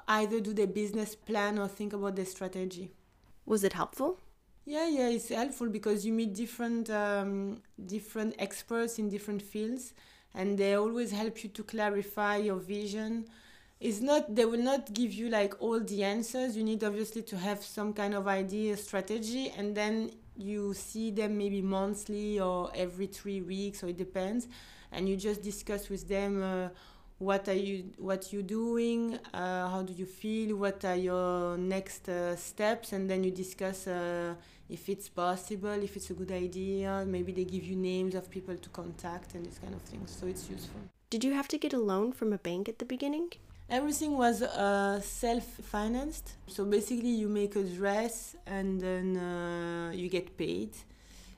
either 0.07 0.39
do 0.39 0.53
their 0.53 0.65
business 0.65 1.13
plan 1.13 1.59
or 1.59 1.67
think 1.67 1.93
about 1.93 2.15
their 2.15 2.25
strategy. 2.25 2.95
Was 3.45 3.63
it 3.63 3.73
helpful? 3.73 4.19
Yeah, 4.65 4.87
yeah, 4.87 5.09
it's 5.09 5.29
helpful 5.29 5.67
because 5.67 6.05
you 6.05 6.13
meet 6.13 6.33
different 6.33 6.89
um, 6.89 7.61
different 7.85 8.35
experts 8.39 8.97
in 8.97 9.09
different 9.09 9.41
fields, 9.41 9.93
and 10.33 10.57
they 10.57 10.75
always 10.75 11.11
help 11.11 11.43
you 11.43 11.49
to 11.49 11.63
clarify 11.63 12.37
your 12.37 12.59
vision. 12.59 13.25
It's 13.81 13.99
not 13.99 14.33
they 14.33 14.45
will 14.45 14.63
not 14.63 14.93
give 14.93 15.11
you 15.11 15.27
like 15.27 15.61
all 15.61 15.81
the 15.81 16.03
answers. 16.05 16.55
You 16.55 16.63
need 16.63 16.83
obviously 16.83 17.21
to 17.23 17.37
have 17.37 17.61
some 17.61 17.91
kind 17.91 18.13
of 18.13 18.27
idea 18.27 18.77
strategy 18.77 19.51
and 19.57 19.75
then 19.75 20.11
you 20.37 20.73
see 20.73 21.11
them 21.11 21.37
maybe 21.37 21.61
monthly 21.61 22.39
or 22.39 22.71
every 22.73 23.07
three 23.07 23.41
weeks 23.41 23.83
or 23.83 23.89
it 23.89 23.97
depends. 23.97 24.47
And 24.93 25.09
you 25.09 25.17
just 25.17 25.41
discuss 25.41 25.89
with 25.89 26.07
them 26.07 26.41
uh, 26.41 26.69
what 27.29 27.47
are 27.47 27.61
you 27.67 27.77
what 27.97 28.21
you 28.33 28.41
doing 28.41 29.01
uh, 29.33 29.67
how 29.73 29.81
do 29.81 29.93
you 29.93 30.05
feel 30.05 30.55
what 30.55 30.83
are 30.85 30.95
your 30.95 31.57
next 31.57 32.09
uh, 32.09 32.35
steps 32.35 32.93
and 32.93 33.09
then 33.09 33.23
you 33.23 33.31
discuss 33.31 33.87
uh, 33.87 34.33
if 34.69 34.89
it's 34.89 35.09
possible 35.09 35.77
if 35.87 35.95
it's 35.97 36.09
a 36.09 36.13
good 36.21 36.31
idea 36.31 37.03
maybe 37.07 37.31
they 37.31 37.45
give 37.45 37.63
you 37.63 37.75
names 37.75 38.13
of 38.15 38.29
people 38.29 38.55
to 38.55 38.69
contact 38.69 39.35
and 39.35 39.45
this 39.45 39.57
kind 39.59 39.73
of 39.73 39.81
things 39.81 40.15
so 40.19 40.27
it's 40.27 40.49
useful 40.49 40.81
did 41.09 41.23
you 41.23 41.33
have 41.33 41.47
to 41.47 41.57
get 41.57 41.73
a 41.73 41.79
loan 41.91 42.11
from 42.11 42.33
a 42.33 42.37
bank 42.37 42.67
at 42.67 42.79
the 42.79 42.85
beginning 42.85 43.29
Everything 43.69 44.17
was 44.17 44.41
uh, 44.41 44.99
self-financed. 45.01 46.33
So 46.47 46.65
basically, 46.65 47.09
you 47.09 47.29
make 47.29 47.55
a 47.55 47.63
dress 47.63 48.35
and 48.45 48.79
then 48.79 49.17
uh, 49.17 49.91
you 49.91 50.09
get 50.09 50.37
paid. 50.37 50.71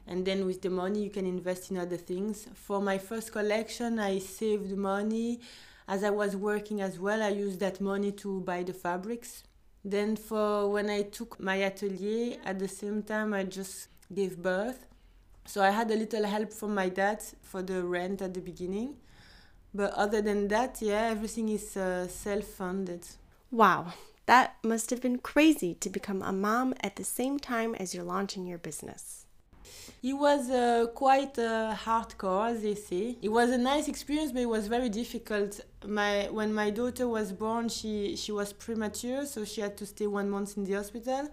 And 0.08 0.26
then 0.26 0.46
with 0.46 0.62
the 0.62 0.70
money, 0.70 1.04
you 1.04 1.10
can 1.10 1.26
invest 1.26 1.72
in 1.72 1.78
other 1.78 1.98
things. 1.98 2.48
For 2.54 2.82
my 2.82 2.98
first 2.98 3.32
collection, 3.32 4.00
I 4.00 4.20
saved 4.20 4.76
money. 4.76 5.40
As 5.88 6.04
I 6.04 6.10
was 6.10 6.36
working 6.36 6.82
as 6.82 7.00
well, 7.00 7.22
I 7.22 7.30
used 7.30 7.60
that 7.60 7.80
money 7.80 8.12
to 8.14 8.42
buy 8.42 8.64
the 8.64 8.74
fabrics. 8.74 9.44
Then 9.84 10.16
for 10.16 10.70
when 10.70 10.90
I 10.90 11.04
took 11.04 11.40
my 11.40 11.62
atelier, 11.62 12.38
at 12.44 12.58
the 12.58 12.68
same 12.68 13.04
time, 13.04 13.34
I 13.34 13.44
just 13.44 13.90
gave 14.14 14.42
birth. 14.42 14.88
So 15.46 15.62
I 15.62 15.70
had 15.70 15.92
a 15.92 15.96
little 15.96 16.26
help 16.26 16.52
from 16.52 16.74
my 16.74 16.90
dad 16.90 17.22
for 17.44 17.62
the 17.62 17.84
rent 17.84 18.22
at 18.24 18.34
the 18.34 18.42
beginning. 18.42 18.96
But 19.76 19.94
other 19.94 20.22
than 20.22 20.48
that, 20.48 20.82
yeah, 20.82 21.04
everything 21.12 21.50
is 21.50 21.78
uh, 21.78 22.08
self 22.08 22.46
funded. 22.46 23.06
Wow, 23.52 23.94
that 24.26 24.56
must 24.64 24.90
have 24.90 25.02
been 25.02 25.20
crazy 25.20 25.76
to 25.76 25.90
become 25.90 26.24
a 26.24 26.32
mom 26.32 26.74
at 26.82 26.96
the 26.96 27.04
same 27.04 27.38
time 27.38 27.76
as 27.76 27.94
you're 27.94 28.04
launching 28.04 28.48
your 28.48 28.58
business. 28.58 29.25
It 30.04 30.14
was 30.14 30.50
uh, 30.50 30.88
quite 30.94 31.38
uh, 31.40 31.76
hardcore, 31.76 32.52
as 32.52 32.62
they 32.62 32.76
say. 32.76 33.18
It 33.22 33.30
was 33.30 33.50
a 33.50 33.58
nice 33.58 33.88
experience, 33.88 34.32
but 34.32 34.42
it 34.42 34.50
was 34.50 34.68
very 34.68 34.90
difficult. 34.90 35.60
My 35.86 36.28
when 36.32 36.54
my 36.54 36.70
daughter 36.70 37.08
was 37.08 37.32
born, 37.32 37.70
she 37.70 38.16
she 38.16 38.32
was 38.32 38.54
premature, 38.54 39.26
so 39.26 39.46
she 39.46 39.62
had 39.62 39.78
to 39.78 39.86
stay 39.86 40.08
one 40.08 40.30
month 40.30 40.58
in 40.58 40.64
the 40.66 40.74
hospital 40.74 41.30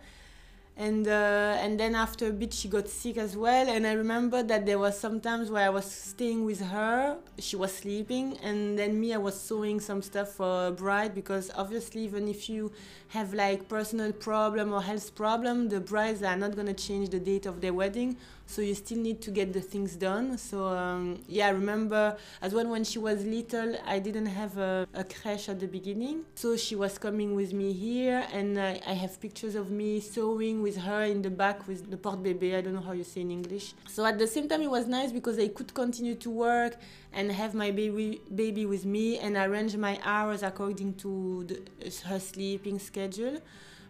and 0.77 1.07
uh, 1.07 1.57
and 1.61 1.79
then 1.79 1.95
after 1.95 2.29
a 2.29 2.33
bit 2.33 2.55
she 2.55 2.69
got 2.69 2.89
sick 2.89 3.19
as 3.19 3.37
well. 3.37 3.69
And 3.69 3.87
i 3.87 3.93
remember 3.93 4.43
that 4.43 4.65
there 4.65 4.79
was 4.79 4.99
some 4.99 5.21
times 5.21 5.51
where 5.51 5.65
i 5.65 5.69
was 5.69 5.85
staying 5.85 6.45
with 6.45 6.61
her. 6.61 7.19
She 7.39 7.57
was 7.57 7.75
sleeping. 7.75 8.39
And 8.43 8.79
then 8.79 8.99
me 8.99 9.13
i 9.13 9.19
was 9.19 9.39
sewing 9.39 9.81
some 9.81 10.01
stuff 10.03 10.31
for 10.31 10.69
a 10.69 10.71
bride 10.73 11.15
because 11.15 11.51
obviously 11.55 12.03
even 12.03 12.27
if 12.27 12.49
you 12.49 12.73
have 13.09 13.35
like 13.35 13.69
personal 13.69 14.13
problem 14.13 14.73
or 14.73 14.83
health 14.83 15.15
problem 15.15 15.69
the 15.69 15.81
brides 15.81 16.23
are 16.23 16.37
not 16.37 16.55
going 16.55 16.67
to 16.67 16.75
change 16.75 17.11
the 17.11 17.21
date 17.21 17.45
of 17.45 17.61
their 17.61 17.75
wedding 17.75 18.17
so 18.53 18.61
you 18.61 18.75
still 18.75 18.99
need 18.99 19.23
to 19.23 19.31
get 19.31 19.55
the 19.55 19.63
things 19.63 19.97
done. 19.97 20.37
So 20.37 20.67
um, 20.67 21.21
yeah 21.27 21.47
i 21.47 21.51
remember 21.51 22.17
as 22.43 22.53
well 22.53 22.67
when 22.75 22.85
she 22.85 22.99
was 22.99 23.25
little 23.25 23.71
i 23.87 23.99
didn't 23.99 24.27
have 24.41 24.59
a, 24.59 24.87
a 24.93 25.05
at 25.53 25.59
the 25.59 25.67
beginning. 25.67 26.25
So 26.35 26.57
she 26.57 26.77
was 26.77 26.99
coming 26.99 27.35
with 27.35 27.53
me 27.55 27.73
here 27.73 28.27
and 28.33 28.61
I, 28.61 28.81
I 28.87 28.93
have 28.93 29.19
pictures 29.21 29.55
of 29.55 29.71
me 29.71 30.01
sewing 30.01 30.61
with 30.61 30.77
her 30.77 31.05
in 31.05 31.23
the 31.23 31.31
back 31.31 31.67
with 31.67 31.91
the 31.91 31.97
porte 31.97 32.23
bébé 32.23 32.57
i 32.59 32.61
don't 32.61 32.75
know 32.75 32.87
how 32.91 32.93
you 32.93 33.05
say 33.05 33.23
in 33.23 33.31
english. 33.31 33.75
So 33.89 34.05
at 34.05 34.19
the 34.19 34.27
same 34.27 34.49
time 34.49 34.61
it 34.61 34.71
was 34.71 34.87
nice 34.87 35.11
because 35.13 35.39
i 35.39 35.49
could 35.49 35.73
continue 35.73 36.17
to 36.17 36.31
work 36.31 36.77
and 37.15 37.33
have 37.33 37.55
my 37.55 37.71
baby 37.71 38.21
baby 38.35 38.67
with 38.67 38.85
me 38.85 39.19
and 39.19 39.37
arrange 39.37 39.77
my 39.77 39.99
hours 40.05 40.43
according 40.43 40.95
to 41.05 41.45
the, 41.49 41.57
her 42.09 42.21
sleeping 42.21 42.79
schedule 42.79 43.39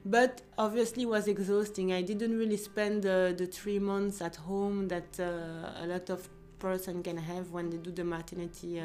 but 0.04 0.42
obviously 0.59 1.06
was 1.06 1.28
exhausting. 1.28 1.92
I 1.92 2.02
didn't 2.02 2.37
really 2.37 2.56
spend 2.56 3.02
the, 3.02 3.35
the 3.37 3.47
three 3.47 3.78
months 3.78 4.21
at 4.21 4.37
home 4.37 4.88
that 4.88 5.18
uh, 5.21 5.82
a 5.82 5.87
lot 5.87 6.11
of 6.11 6.28
person 6.59 7.02
can 7.02 7.16
have 7.16 7.50
when 7.50 7.71
they 7.71 7.76
do 7.76 7.90
the 7.90 8.04
maternity 8.04 8.80
uh, 8.80 8.85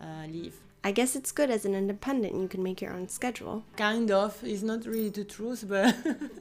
uh, 0.00 0.26
leave. 0.28 0.54
I 0.84 0.92
guess 0.92 1.16
it's 1.16 1.32
good 1.32 1.50
as 1.50 1.64
an 1.64 1.74
independent, 1.74 2.34
you 2.40 2.48
can 2.48 2.62
make 2.62 2.80
your 2.80 2.92
own 2.92 3.08
schedule. 3.08 3.64
kind 3.76 4.10
of. 4.10 4.38
It's 4.44 4.62
not 4.62 4.86
really 4.86 5.10
the 5.10 5.24
truth 5.24 5.64
but 5.68 5.94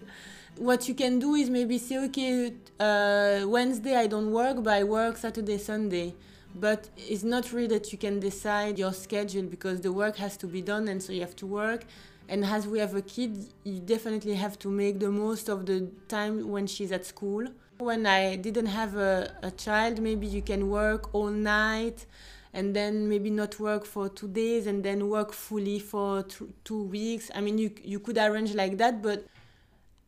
what 0.58 0.88
you 0.88 0.94
can 0.94 1.20
do 1.20 1.36
is 1.36 1.50
maybe 1.50 1.78
say 1.78 1.98
okay 2.06 2.54
uh, 2.80 3.46
wednesday 3.48 3.96
i 3.96 4.08
don't 4.08 4.32
work 4.32 4.64
but 4.64 4.74
i 4.74 4.84
work 4.84 5.18
saturday 5.18 5.58
sunday. 5.58 6.14
But 6.56 6.90
it's 6.98 7.24
not 7.24 7.52
really 7.54 7.68
that 7.68 7.92
you 7.92 8.00
can 8.00 8.20
decide 8.20 8.80
your 8.80 8.94
schedule 8.94 9.44
because 9.44 9.82
the 9.82 9.92
work 9.92 10.16
has 10.16 10.38
to 10.38 10.48
be 10.48 10.62
done 10.62 10.88
and 10.88 11.04
so 11.04 11.14
you 11.14 11.22
have 11.22 11.36
to 11.36 11.46
work 11.46 11.86
and 12.30 12.44
as 12.46 12.68
we 12.68 12.80
have 12.80 12.96
a 12.96 13.02
kid 13.02 13.48
you 13.64 13.80
definitely 13.80 14.36
have 14.36 14.58
to 14.60 14.70
make 14.70 15.00
the 15.00 15.10
most 15.10 15.50
of 15.50 15.66
the 15.66 15.90
time 16.08 16.50
when 16.50 16.68
she's 16.68 16.92
at 16.92 17.06
school. 17.06 17.48
When 17.80 18.06
i 18.08 18.36
didn't 18.36 18.66
have 18.68 18.96
a, 18.96 19.34
a 19.44 19.52
child 19.52 20.02
maybe 20.02 20.26
you 20.26 20.42
can 20.42 20.70
work 20.70 21.14
all 21.14 21.30
night 21.30 22.06
and 22.54 22.76
then 22.76 23.08
maybe 23.08 23.30
not 23.30 23.60
work 23.60 23.86
for 23.86 24.10
two 24.10 24.28
days 24.28 24.66
and 24.66 24.84
then 24.84 25.10
work 25.10 25.32
fully 25.32 25.80
for 25.80 26.24
t- 26.24 26.48
two 26.64 26.84
weeks. 26.84 27.30
I 27.36 27.42
mean 27.42 27.58
you, 27.60 27.72
you 27.84 28.00
could 28.00 28.18
arrange 28.18 28.56
like 28.56 28.78
that 28.80 29.02
but 29.04 29.28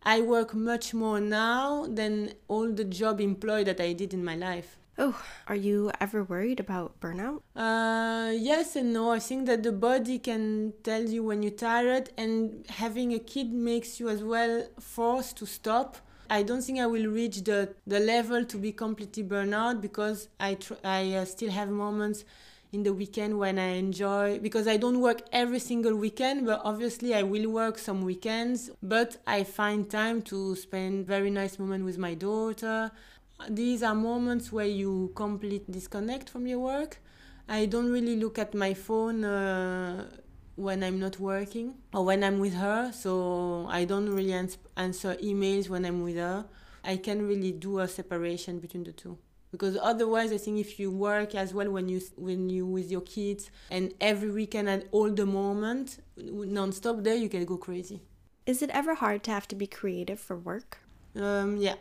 i 0.03 0.21
work 0.21 0.53
much 0.53 0.93
more 0.93 1.19
now 1.19 1.85
than 1.87 2.33
all 2.47 2.71
the 2.71 2.85
job 2.85 3.19
employed 3.19 3.67
that 3.67 3.81
i 3.81 3.91
did 3.93 4.13
in 4.13 4.23
my 4.23 4.35
life 4.35 4.78
Oh, 5.01 5.19
are 5.47 5.55
you 5.55 5.91
ever 6.01 6.23
worried 6.23 6.59
about 6.59 6.99
burnout? 6.99 7.41
uh, 7.55 8.31
yes 8.35 8.75
and 8.75 8.91
no. 8.93 9.11
I 9.11 9.19
think 9.19 9.45
that 9.47 9.63
the 9.63 9.71
body 9.71 10.19
can 10.19 10.73
tell 10.83 11.03
you 11.03 11.23
when 11.23 11.41
you're 11.41 11.53
tired, 11.53 12.09
and 12.17 12.65
having 12.69 13.13
a 13.13 13.19
kid 13.19 13.51
makes 13.53 13.99
you 13.99 14.09
as 14.09 14.21
well 14.23 14.67
forced 14.79 15.37
to 15.37 15.45
stop. 15.45 15.97
I 16.29 16.43
don't 16.43 16.61
think 16.61 16.79
I 16.79 16.85
will 16.85 17.07
reach 17.07 17.43
the, 17.45 17.73
the 17.87 17.99
level 17.99 18.43
to 18.45 18.57
be 18.57 18.71
completely 18.73 19.23
burnout 19.23 19.81
because 19.81 20.27
I 20.39 20.55
tr- 20.55 20.83
I 20.83 21.13
uh, 21.13 21.25
still 21.25 21.49
have 21.51 21.69
moments 21.69 22.25
in 22.71 22.83
the 22.83 22.93
weekend 22.93 23.39
when 23.39 23.57
I 23.57 23.69
enjoy 23.77 24.37
because 24.39 24.67
I 24.67 24.77
don't 24.77 24.99
work 24.99 25.21
every 25.31 25.59
single 25.59 25.95
weekend, 25.95 26.45
but 26.45 26.61
obviously 26.63 27.15
I 27.15 27.23
will 27.23 27.49
work 27.49 27.77
some 27.79 28.01
weekends. 28.01 28.69
But 28.83 29.17
I 29.25 29.43
find 29.43 29.89
time 29.89 30.21
to 30.23 30.55
spend 30.55 31.07
very 31.07 31.31
nice 31.31 31.57
moment 31.57 31.85
with 31.85 31.97
my 31.97 32.13
daughter. 32.13 32.91
These 33.47 33.83
are 33.83 33.95
moments 33.95 34.51
where 34.51 34.65
you 34.65 35.11
completely 35.15 35.73
disconnect 35.73 36.29
from 36.29 36.45
your 36.45 36.59
work. 36.59 36.99
I 37.47 37.65
don't 37.65 37.89
really 37.89 38.15
look 38.17 38.37
at 38.37 38.53
my 38.53 38.73
phone 38.73 39.23
uh, 39.23 40.09
when 40.55 40.83
I'm 40.83 40.99
not 40.99 41.19
working 41.19 41.75
or 41.93 42.03
when 42.05 42.23
I'm 42.23 42.39
with 42.39 42.53
her, 42.55 42.91
so 42.91 43.65
I 43.69 43.85
don't 43.85 44.09
really 44.09 44.33
ans- 44.33 44.57
answer 44.75 45.15
emails 45.15 45.69
when 45.69 45.85
I'm 45.85 46.03
with 46.03 46.17
her. 46.17 46.45
I 46.83 46.97
can 46.97 47.27
really 47.27 47.51
do 47.51 47.79
a 47.79 47.87
separation 47.87 48.59
between 48.59 48.83
the 48.83 48.91
two 48.91 49.17
because 49.51 49.77
otherwise 49.81 50.31
I 50.31 50.37
think 50.37 50.59
if 50.59 50.79
you 50.79 50.91
work 50.91 51.35
as 51.35 51.53
well 51.53 51.69
when 51.69 51.89
you 51.89 52.01
when 52.15 52.49
you 52.49 52.65
with 52.65 52.91
your 52.91 53.01
kids 53.01 53.49
and 53.71 53.93
every 53.99 54.31
weekend 54.31 54.69
at 54.69 54.87
all 54.91 55.09
the 55.09 55.25
moment 55.25 55.99
non-stop 56.17 57.03
there 57.03 57.15
you 57.15 57.29
can 57.29 57.45
go 57.45 57.57
crazy. 57.57 58.01
Is 58.45 58.61
it 58.61 58.69
ever 58.71 58.95
hard 58.95 59.23
to 59.23 59.31
have 59.31 59.47
to 59.49 59.55
be 59.55 59.67
creative 59.67 60.19
for 60.19 60.37
work? 60.37 60.79
Um, 61.15 61.57
yeah. 61.57 61.75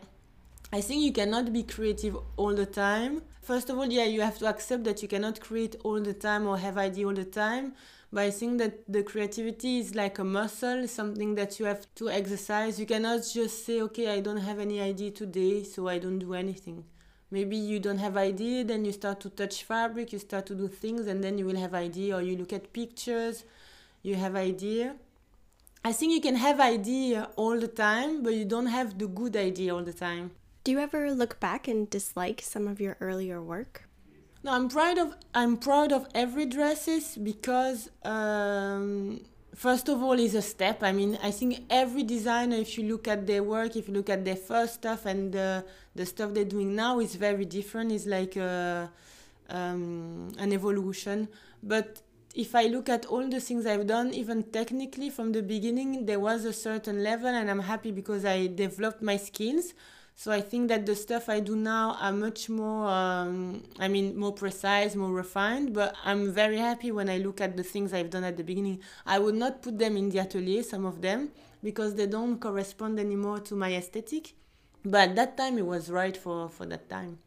I 0.71 0.81
think 0.81 1.01
you 1.01 1.11
cannot 1.11 1.51
be 1.51 1.63
creative 1.63 2.15
all 2.37 2.53
the 2.53 2.67
time. 2.67 3.23
First 3.41 3.71
of 3.71 3.79
all, 3.79 3.87
yeah, 3.87 4.03
you 4.03 4.21
have 4.21 4.37
to 4.37 4.45
accept 4.45 4.83
that 4.83 5.01
you 5.01 5.07
cannot 5.07 5.39
create 5.39 5.75
all 5.83 5.99
the 5.99 6.13
time 6.13 6.45
or 6.45 6.59
have 6.59 6.77
idea 6.77 7.07
all 7.07 7.13
the 7.13 7.25
time. 7.25 7.73
But 8.13 8.23
I 8.25 8.29
think 8.29 8.59
that 8.59 8.91
the 8.91 9.01
creativity 9.01 9.79
is 9.79 9.95
like 9.95 10.19
a 10.19 10.23
muscle, 10.23 10.87
something 10.87 11.33
that 11.35 11.59
you 11.59 11.65
have 11.65 11.87
to 11.95 12.09
exercise. 12.09 12.79
You 12.79 12.85
cannot 12.85 13.21
just 13.33 13.65
say, 13.65 13.81
okay, 13.81 14.13
I 14.13 14.19
don't 14.19 14.37
have 14.37 14.59
any 14.59 14.79
idea 14.79 15.09
today, 15.09 15.63
so 15.63 15.87
I 15.87 15.97
don't 15.97 16.19
do 16.19 16.35
anything. 16.35 16.83
Maybe 17.31 17.57
you 17.57 17.79
don't 17.79 17.97
have 17.97 18.15
idea, 18.15 18.63
then 18.63 18.85
you 18.85 18.91
start 18.91 19.19
to 19.21 19.29
touch 19.31 19.63
fabric, 19.63 20.13
you 20.13 20.19
start 20.19 20.45
to 20.47 20.55
do 20.55 20.67
things, 20.67 21.07
and 21.07 21.23
then 21.23 21.39
you 21.39 21.45
will 21.45 21.57
have 21.57 21.73
idea. 21.73 22.15
Or 22.15 22.21
you 22.21 22.37
look 22.37 22.53
at 22.53 22.73
pictures, 22.73 23.43
you 24.03 24.13
have 24.15 24.35
idea. 24.35 24.95
I 25.83 25.93
think 25.93 26.13
you 26.13 26.21
can 26.21 26.35
have 26.35 26.59
idea 26.59 27.29
all 27.35 27.59
the 27.59 27.67
time, 27.67 28.21
but 28.21 28.33
you 28.33 28.45
don't 28.45 28.67
have 28.67 28.99
the 28.99 29.07
good 29.07 29.35
idea 29.35 29.73
all 29.73 29.83
the 29.83 29.93
time. 29.93 30.31
Do 30.69 30.73
you 30.73 30.81
ever 30.81 31.11
look 31.11 31.39
back 31.39 31.67
and 31.67 31.89
dislike 31.89 32.41
some 32.43 32.67
of 32.67 32.79
your 32.79 32.95
earlier 33.01 33.41
work? 33.41 33.89
No, 34.43 34.51
I'm 34.51 34.69
proud 34.69 34.99
of 34.99 35.15
I'm 35.33 35.57
proud 35.57 35.91
of 35.91 36.07
every 36.13 36.45
dresses 36.45 37.17
because 37.17 37.89
um, 38.03 39.21
first 39.55 39.89
of 39.89 40.03
all 40.03 40.19
is 40.19 40.35
a 40.35 40.43
step. 40.43 40.83
I 40.83 40.91
mean, 40.91 41.17
I 41.23 41.31
think 41.31 41.65
every 41.71 42.03
designer, 42.03 42.57
if 42.57 42.77
you 42.77 42.83
look 42.87 43.07
at 43.07 43.25
their 43.25 43.41
work, 43.41 43.75
if 43.77 43.87
you 43.87 43.95
look 43.95 44.11
at 44.11 44.23
their 44.23 44.35
first 44.35 44.75
stuff 44.75 45.07
and 45.07 45.33
the 45.33 45.65
the 45.95 46.05
stuff 46.05 46.35
they're 46.35 46.45
doing 46.45 46.75
now, 46.75 46.99
is 46.99 47.15
very 47.15 47.45
different. 47.45 47.91
It's 47.91 48.05
like 48.05 48.35
a, 48.35 48.91
um, 49.49 50.31
an 50.37 50.53
evolution. 50.53 51.29
But 51.63 52.03
if 52.35 52.53
I 52.53 52.65
look 52.67 52.89
at 52.89 53.07
all 53.07 53.27
the 53.27 53.39
things 53.39 53.65
I've 53.65 53.87
done, 53.87 54.13
even 54.13 54.43
technically 54.43 55.09
from 55.09 55.31
the 55.31 55.41
beginning, 55.41 56.05
there 56.05 56.19
was 56.19 56.45
a 56.45 56.53
certain 56.53 57.01
level, 57.03 57.29
and 57.29 57.49
I'm 57.49 57.65
happy 57.73 57.91
because 57.91 58.23
I 58.23 58.45
developed 58.45 59.01
my 59.01 59.17
skills. 59.17 59.73
So 60.21 60.33
I 60.33 60.41
think 60.41 60.67
that 60.67 60.85
the 60.85 60.97
stuff 60.97 61.29
I 61.29 61.39
do 61.39 61.55
now 61.55 61.95
are 62.01 62.11
much 62.11 62.49
more, 62.49 62.89
um, 62.89 63.63
I 63.79 63.87
mean, 63.87 64.17
more 64.17 64.33
precise, 64.33 64.93
more 64.93 65.13
refined. 65.13 65.73
But 65.73 65.95
I'm 66.03 66.33
very 66.33 66.57
happy 66.57 66.91
when 66.91 67.07
I 67.07 67.19
look 67.19 67.39
at 67.39 67.55
the 67.55 67.63
things 67.63 67.93
I've 67.93 68.09
done 68.09 68.25
at 68.25 68.35
the 68.35 68.43
beginning. 68.43 68.81
I 69.05 69.17
would 69.17 69.35
not 69.35 69.61
put 69.61 69.79
them 69.79 69.95
in 69.95 70.09
the 70.09 70.19
atelier, 70.19 70.61
some 70.63 70.85
of 70.85 71.01
them, 71.01 71.29
because 71.63 71.95
they 71.95 72.05
don't 72.05 72.37
correspond 72.37 72.99
anymore 72.99 73.39
to 73.39 73.55
my 73.55 73.73
aesthetic. 73.73 74.33
But 74.83 75.11
at 75.11 75.15
that 75.15 75.37
time, 75.37 75.57
it 75.57 75.65
was 75.65 75.89
right 75.89 76.17
for, 76.17 76.49
for 76.49 76.65
that 76.65 76.89
time. 76.89 77.19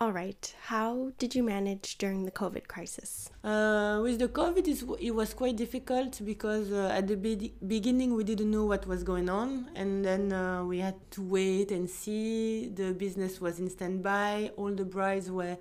All 0.00 0.12
right. 0.12 0.54
How 0.66 1.10
did 1.18 1.34
you 1.34 1.42
manage 1.42 1.98
during 1.98 2.24
the 2.24 2.30
COVID 2.30 2.68
crisis? 2.68 3.30
Uh, 3.42 3.98
with 4.00 4.20
the 4.20 4.28
COVID, 4.28 4.96
it 5.00 5.10
was 5.10 5.34
quite 5.34 5.56
difficult 5.56 6.20
because 6.24 6.70
uh, 6.70 6.92
at 6.94 7.08
the 7.08 7.16
be- 7.16 7.52
beginning 7.66 8.14
we 8.14 8.22
didn't 8.22 8.48
know 8.48 8.64
what 8.64 8.86
was 8.86 9.02
going 9.02 9.28
on, 9.28 9.68
and 9.74 10.04
then 10.04 10.32
uh, 10.32 10.62
we 10.64 10.78
had 10.78 10.94
to 11.10 11.22
wait 11.22 11.72
and 11.72 11.90
see. 11.90 12.68
The 12.68 12.92
business 12.92 13.40
was 13.40 13.58
in 13.58 13.68
standby. 13.68 14.52
All 14.56 14.70
the 14.70 14.84
brides 14.84 15.32
were 15.32 15.58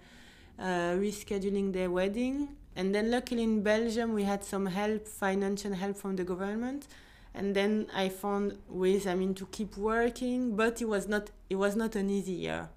uh, 0.60 0.93
rescheduling 1.02 1.73
their 1.73 1.89
wedding, 1.89 2.50
and 2.76 2.93
then 2.93 3.10
luckily 3.10 3.41
in 3.41 3.63
Belgium 3.63 4.13
we 4.13 4.21
had 4.21 4.43
some 4.43 4.67
help, 4.67 5.08
financial 5.08 5.73
help 5.73 5.97
from 5.97 6.15
the 6.15 6.23
government. 6.23 6.88
And 7.34 7.56
then 7.56 7.88
I 7.91 8.10
found 8.10 8.60
ways, 8.69 9.08
I 9.08 9.15
mean, 9.15 9.34
to 9.34 9.47
keep 9.47 9.78
working, 9.78 10.56
but 10.56 10.80
it 10.80 10.86
was 10.88 11.08
not 11.08 11.32
it 11.50 11.56
was 11.56 11.76
not 11.76 11.95
an 11.95 12.12
easy 12.12 12.34
year 12.34 12.69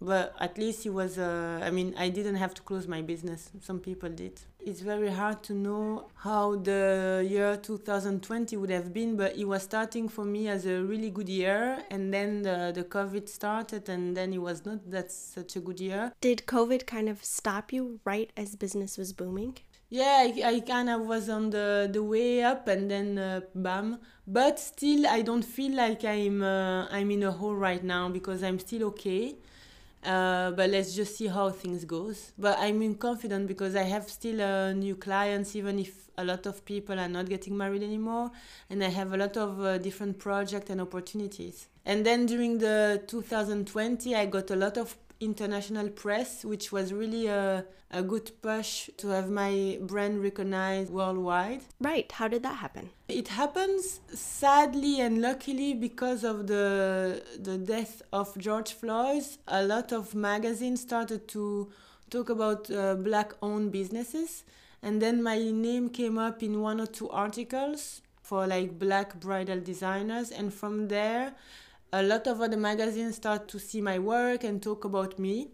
but 0.00 0.34
at 0.40 0.58
least 0.58 0.84
it 0.86 0.90
was 0.90 1.18
uh, 1.18 1.60
i 1.62 1.70
mean 1.70 1.94
i 1.98 2.08
didn't 2.08 2.36
have 2.36 2.54
to 2.54 2.62
close 2.62 2.86
my 2.86 3.02
business. 3.02 3.50
Some 3.60 3.80
people 3.80 4.08
did. 4.08 4.40
It's 4.60 4.80
very 4.80 5.10
hard 5.10 5.42
to 5.44 5.54
know 5.54 6.08
how 6.16 6.56
the 6.56 7.24
year 7.28 7.56
2020 7.56 8.56
would 8.56 8.70
have 8.70 8.92
been 8.92 9.16
but 9.16 9.36
it 9.36 9.44
was 9.44 9.62
starting 9.62 10.08
for 10.08 10.24
me 10.24 10.48
as 10.48 10.66
a 10.66 10.82
really 10.82 11.10
good 11.10 11.28
year 11.28 11.78
and 11.90 12.12
then 12.12 12.42
the, 12.42 12.72
the 12.74 12.82
covid 12.82 13.28
started 13.28 13.88
and 13.88 14.16
then 14.16 14.32
it 14.32 14.38
was 14.38 14.64
not 14.64 14.90
that 14.90 15.12
such 15.12 15.56
a 15.56 15.60
good 15.60 15.80
year. 15.80 16.12
Did 16.20 16.46
COVID 16.46 16.86
kind 16.86 17.08
of 17.08 17.24
stop 17.24 17.72
you 17.72 18.00
right 18.04 18.30
as 18.36 18.56
business 18.56 18.98
was 18.98 19.12
booming? 19.12 19.58
yeah 19.88 20.26
i, 20.26 20.42
I 20.44 20.60
kind 20.60 20.90
of 20.90 21.02
was 21.02 21.28
on 21.28 21.50
the, 21.50 21.88
the 21.92 22.02
way 22.02 22.42
up 22.42 22.68
and 22.68 22.90
then 22.90 23.18
uh, 23.18 23.40
bam. 23.54 23.98
But 24.26 24.58
still 24.58 25.06
i 25.06 25.22
don't 25.22 25.44
feel 25.44 25.76
like 25.76 26.04
i'm 26.04 26.42
uh, 26.42 26.86
i'm 26.90 27.10
in 27.12 27.22
a 27.22 27.30
hole 27.30 27.54
right 27.54 27.82
now 27.82 28.08
because 28.08 28.42
i'm 28.42 28.58
still 28.58 28.84
okay 28.88 29.36
uh, 30.06 30.52
but 30.52 30.70
let's 30.70 30.94
just 30.94 31.16
see 31.16 31.26
how 31.26 31.50
things 31.50 31.84
goes. 31.84 32.32
But 32.38 32.58
i'm 32.58 32.94
confident 32.94 33.46
because 33.48 33.74
i 33.76 33.82
have 33.82 34.08
still 34.08 34.40
uh, 34.40 34.72
new 34.72 34.96
clients 34.96 35.56
even 35.56 35.78
if 35.78 35.92
a 36.18 36.24
lot 36.24 36.46
of 36.46 36.64
people 36.64 36.98
are 36.98 37.08
not 37.08 37.28
getting 37.28 37.56
married 37.56 37.82
anymore. 37.82 38.30
And 38.70 38.82
i 38.82 38.88
have 38.88 39.12
a 39.12 39.16
lot 39.16 39.36
of 39.36 39.60
uh, 39.60 39.78
different 39.78 40.18
projects 40.18 40.70
and 40.70 40.80
opportunities. 40.80 41.68
And 41.84 42.04
then 42.04 42.26
during 42.26 42.58
the 42.58 43.02
2020 43.06 44.14
i 44.14 44.26
got 44.26 44.50
a 44.50 44.56
lot 44.56 44.78
of 44.78 44.96
international 45.20 45.88
press, 45.88 46.44
which 46.44 46.72
was 46.72 46.92
really 46.92 47.26
a, 47.26 47.64
a 47.90 48.02
good 48.02 48.30
push 48.42 48.90
to 48.98 49.08
have 49.08 49.30
my 49.30 49.78
brand 49.80 50.22
recognized 50.22 50.90
worldwide. 50.92 51.62
Right. 51.80 52.10
How 52.12 52.28
did 52.28 52.42
that 52.42 52.56
happen? 52.56 52.90
It 53.08 53.28
happens 53.28 54.00
sadly 54.12 55.00
and 55.00 55.22
luckily 55.22 55.74
because 55.74 56.24
of 56.24 56.46
the 56.46 57.22
the 57.38 57.56
death 57.56 58.02
of 58.12 58.36
George 58.38 58.72
Floyd. 58.72 59.24
A 59.48 59.62
lot 59.62 59.92
of 59.92 60.14
magazines 60.14 60.80
started 60.80 61.28
to 61.28 61.70
talk 62.10 62.28
about 62.30 62.70
uh, 62.70 62.94
black-owned 62.94 63.72
businesses, 63.72 64.44
and 64.82 65.00
then 65.00 65.22
my 65.22 65.38
name 65.38 65.88
came 65.88 66.18
up 66.18 66.42
in 66.42 66.60
one 66.60 66.80
or 66.80 66.86
two 66.86 67.08
articles 67.10 68.02
for 68.22 68.46
like 68.46 68.78
black 68.78 69.18
bridal 69.20 69.60
designers, 69.60 70.30
and 70.30 70.52
from 70.52 70.88
there 70.88 71.34
a 71.96 72.02
lot 72.02 72.26
of 72.26 72.42
other 72.42 72.58
magazines 72.58 73.16
start 73.16 73.48
to 73.48 73.58
see 73.58 73.80
my 73.80 73.98
work 73.98 74.44
and 74.44 74.62
talk 74.62 74.84
about 74.84 75.18
me. 75.18 75.48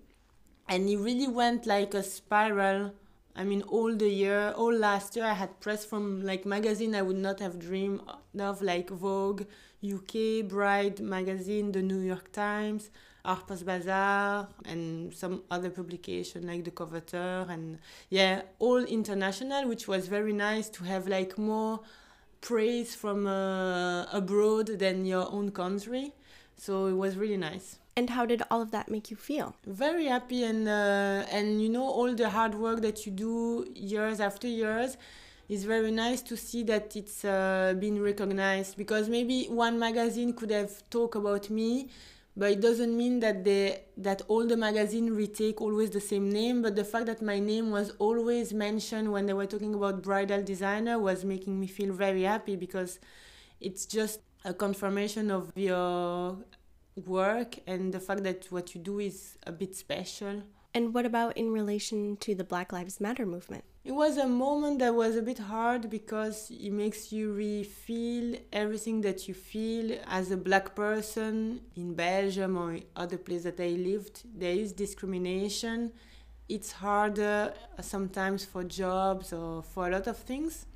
And 0.69 0.89
it 0.89 0.97
really 0.97 1.29
went 1.29 1.67
like 1.67 1.95
a 1.95 2.03
spiral. 2.03 2.93
I 3.37 3.45
mean 3.45 3.63
all 3.63 3.95
the 3.95 4.09
year 4.09 4.53
all 4.57 4.75
last 4.75 5.17
year 5.17 5.25
i 5.25 5.33
had 5.33 5.59
press 5.59 5.87
from 5.87 6.23
like 6.23 6.45
magazine 6.45 6.95
i 6.95 7.01
would 7.01 7.17
not 7.17 7.41
have 7.41 7.59
dreamed 7.59 8.03
of 8.39 8.61
like 8.61 8.91
vogue 8.91 9.45
uk 9.95 10.13
bride 10.49 11.01
magazine 11.01 11.73
the 11.73 11.81
new 11.81 12.01
york 12.01 12.31
times 12.33 12.91
harper's 13.25 13.63
bazaar 13.63 14.49
and 14.67 15.15
some 15.15 15.43
other 15.51 15.71
publication 15.71 16.47
like 16.47 16.65
the 16.65 16.71
coveteur 16.71 17.47
and 17.49 17.79
yeah 18.11 18.43
all 18.59 18.85
international 18.85 19.67
which 19.67 19.89
was 19.89 20.09
very 20.09 20.35
nice 20.35 20.69
to 20.69 20.85
have 20.85 21.09
like 21.09 21.39
more 21.39 21.81
praise 22.43 22.95
from 22.95 23.27
uh, 23.27 24.05
abroad 24.13 24.67
than 24.79 25.07
your 25.07 25.27
own 25.33 25.51
country 25.51 26.13
so 26.63 26.87
it 26.87 26.97
was 27.05 27.17
really 27.17 27.37
nice. 27.37 27.81
And 27.97 28.09
how 28.11 28.25
did 28.25 28.41
all 28.49 28.63
of 28.63 28.71
that 28.71 28.89
make 28.89 29.11
you 29.11 29.17
feel? 29.17 29.57
Very 29.67 30.07
happy 30.07 30.45
and 30.45 30.69
uh, 30.69 31.37
and 31.37 31.61
you 31.61 31.69
know 31.69 31.87
all 31.99 32.15
the 32.15 32.29
hard 32.31 32.55
work 32.55 32.83
that 32.83 33.05
you 33.05 33.11
do 33.11 33.67
years 33.75 34.21
after 34.21 34.47
years 34.47 34.97
is 35.49 35.65
very 35.65 35.91
nice 35.91 36.23
to 36.31 36.37
see 36.37 36.63
that 36.73 36.95
it's 36.95 37.25
uh, 37.25 37.75
been 37.85 38.01
recognized 38.01 38.77
because 38.77 39.09
maybe 39.09 39.47
one 39.47 39.77
magazine 39.77 40.33
could 40.33 40.53
have 40.53 40.73
talked 40.89 41.17
about 41.17 41.51
me 41.51 41.89
but 42.37 42.53
it 42.53 42.61
doesn't 42.61 42.97
mean 42.97 43.19
that 43.21 43.45
they 43.45 43.83
that 43.97 44.23
all 44.29 44.47
the 44.47 44.57
magazine 44.57 45.09
retake 45.13 45.61
always 45.61 45.91
the 45.91 46.01
same 46.13 46.31
name 46.31 46.63
but 46.63 46.77
the 46.77 46.85
fact 46.85 47.07
that 47.07 47.21
my 47.21 47.39
name 47.39 47.71
was 47.73 47.91
always 47.99 48.55
mentioned 48.55 49.13
when 49.13 49.27
they 49.27 49.35
were 49.35 49.51
talking 49.55 49.75
about 49.75 50.01
bridal 50.01 50.43
designer 50.43 50.97
was 50.99 51.25
making 51.25 51.59
me 51.61 51.67
feel 51.67 51.93
very 51.93 52.23
happy 52.23 52.57
because 52.57 53.01
it's 53.61 53.85
just 53.85 54.21
a 54.45 54.53
confirmation 54.55 55.31
of 55.31 55.53
your 55.57 56.39
work 57.07 57.59
and 57.67 57.93
the 57.93 58.01
fact 58.01 58.23
that 58.25 58.47
what 58.51 58.75
you 58.75 58.81
do 58.81 58.99
is 58.99 59.39
a 59.47 59.53
bit 59.53 59.75
special. 59.75 60.43
And 60.75 60.95
what 60.95 61.05
about 61.05 61.37
in 61.37 61.53
relation 61.53 62.17
to 62.19 62.35
the 62.35 62.45
Black 62.45 62.73
Lives 62.73 63.01
Matter 63.01 63.27
movement? 63.27 63.65
It 63.85 63.93
was 63.93 64.17
a 64.17 64.27
moment 64.27 64.79
that 64.79 64.95
was 64.95 65.17
a 65.17 65.23
bit 65.23 65.39
hard 65.39 65.91
because 65.91 66.51
it 66.51 66.71
makes 66.71 67.13
you 67.13 67.33
re-feel 67.33 68.37
everything 68.53 69.01
that 69.03 69.27
you 69.27 69.35
feel 69.35 69.99
as 70.07 70.31
a 70.31 70.37
black 70.37 70.75
person 70.75 71.61
in 71.77 71.95
Belgium 71.95 72.57
or 72.57 72.79
other 72.95 73.19
place 73.19 73.43
that 73.43 73.59
I 73.61 73.71
lived. 73.71 74.23
There 74.39 74.55
is 74.55 74.73
discrimination. 74.73 75.93
It's 76.49 76.73
harder 76.73 77.53
sometimes 77.81 78.45
for 78.45 78.63
jobs 78.65 79.33
or 79.33 79.63
for 79.63 79.89
a 79.89 79.93
lot 79.93 80.07
of 80.07 80.17
things. 80.17 80.67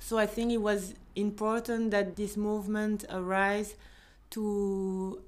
So 0.00 0.18
I 0.18 0.26
think 0.26 0.52
it 0.52 0.62
was 0.62 0.94
important 1.14 1.90
that 1.90 2.16
this 2.16 2.36
movement 2.36 3.04
arise 3.10 3.74
to 4.30 5.22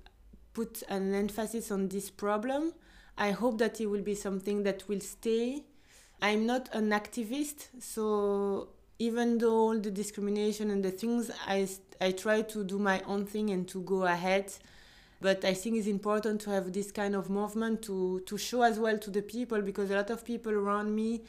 put 0.55 0.83
an 0.89 1.15
emphasis 1.15 1.71
on 1.71 1.89
this 1.89 2.11
problem. 2.11 2.73
I 3.17 3.33
hope 3.33 3.59
that 3.59 3.81
it 3.81 3.87
will 3.87 4.03
be 4.03 4.15
something 4.15 4.63
that 4.65 4.89
will 4.89 5.01
stay. 5.01 5.65
I'm 6.21 6.47
not 6.47 6.69
an 6.75 6.91
activist, 6.91 7.69
so 7.81 8.69
even 8.99 9.39
though 9.39 9.55
all 9.55 9.79
the 9.79 9.91
discrimination 9.91 10.71
and 10.71 10.85
the 10.85 10.91
things, 10.91 11.31
I, 11.47 11.69
I 12.01 12.11
try 12.11 12.43
to 12.43 12.65
do 12.65 12.79
my 12.79 13.01
own 13.07 13.25
thing 13.27 13.51
and 13.51 13.69
to 13.69 13.83
go 13.83 14.05
ahead. 14.05 14.53
But 15.21 15.45
I 15.45 15.55
think 15.55 15.77
it's 15.77 15.87
important 15.87 16.41
to 16.43 16.51
have 16.51 16.73
this 16.73 16.91
kind 16.93 17.15
of 17.15 17.31
movement 17.31 17.83
to, 17.83 18.21
to 18.27 18.39
show 18.39 18.63
as 18.63 18.79
well 18.79 18.99
to 18.99 19.11
the 19.11 19.23
people 19.23 19.63
because 19.63 19.91
a 19.91 19.95
lot 19.97 20.11
of 20.11 20.25
people 20.25 20.53
around 20.53 20.95
me 20.95 21.23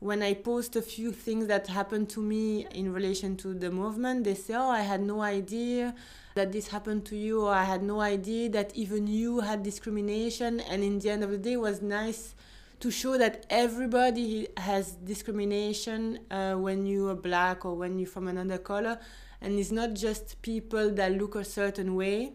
when 0.00 0.22
I 0.22 0.34
post 0.34 0.76
a 0.76 0.82
few 0.82 1.10
things 1.10 1.48
that 1.48 1.66
happened 1.66 2.08
to 2.10 2.20
me 2.20 2.66
in 2.72 2.92
relation 2.92 3.36
to 3.38 3.52
the 3.52 3.70
movement, 3.70 4.24
they 4.24 4.34
say, 4.34 4.54
Oh, 4.54 4.70
I 4.70 4.82
had 4.82 5.00
no 5.00 5.22
idea 5.22 5.94
that 6.34 6.52
this 6.52 6.68
happened 6.68 7.04
to 7.06 7.16
you, 7.16 7.42
or 7.42 7.52
I 7.52 7.64
had 7.64 7.82
no 7.82 8.00
idea 8.00 8.48
that 8.50 8.74
even 8.76 9.08
you 9.08 9.40
had 9.40 9.64
discrimination. 9.64 10.60
And 10.60 10.84
in 10.84 11.00
the 11.00 11.10
end 11.10 11.24
of 11.24 11.30
the 11.30 11.38
day, 11.38 11.54
it 11.54 11.60
was 11.60 11.82
nice 11.82 12.36
to 12.78 12.92
show 12.92 13.18
that 13.18 13.44
everybody 13.50 14.46
has 14.56 14.92
discrimination 14.92 16.20
uh, 16.30 16.54
when 16.54 16.86
you 16.86 17.08
are 17.08 17.16
black 17.16 17.64
or 17.64 17.74
when 17.74 17.98
you're 17.98 18.08
from 18.08 18.28
another 18.28 18.58
color. 18.58 19.00
And 19.40 19.58
it's 19.58 19.72
not 19.72 19.94
just 19.94 20.40
people 20.42 20.90
that 20.92 21.12
look 21.12 21.34
a 21.34 21.44
certain 21.44 21.96
way. 21.96 22.34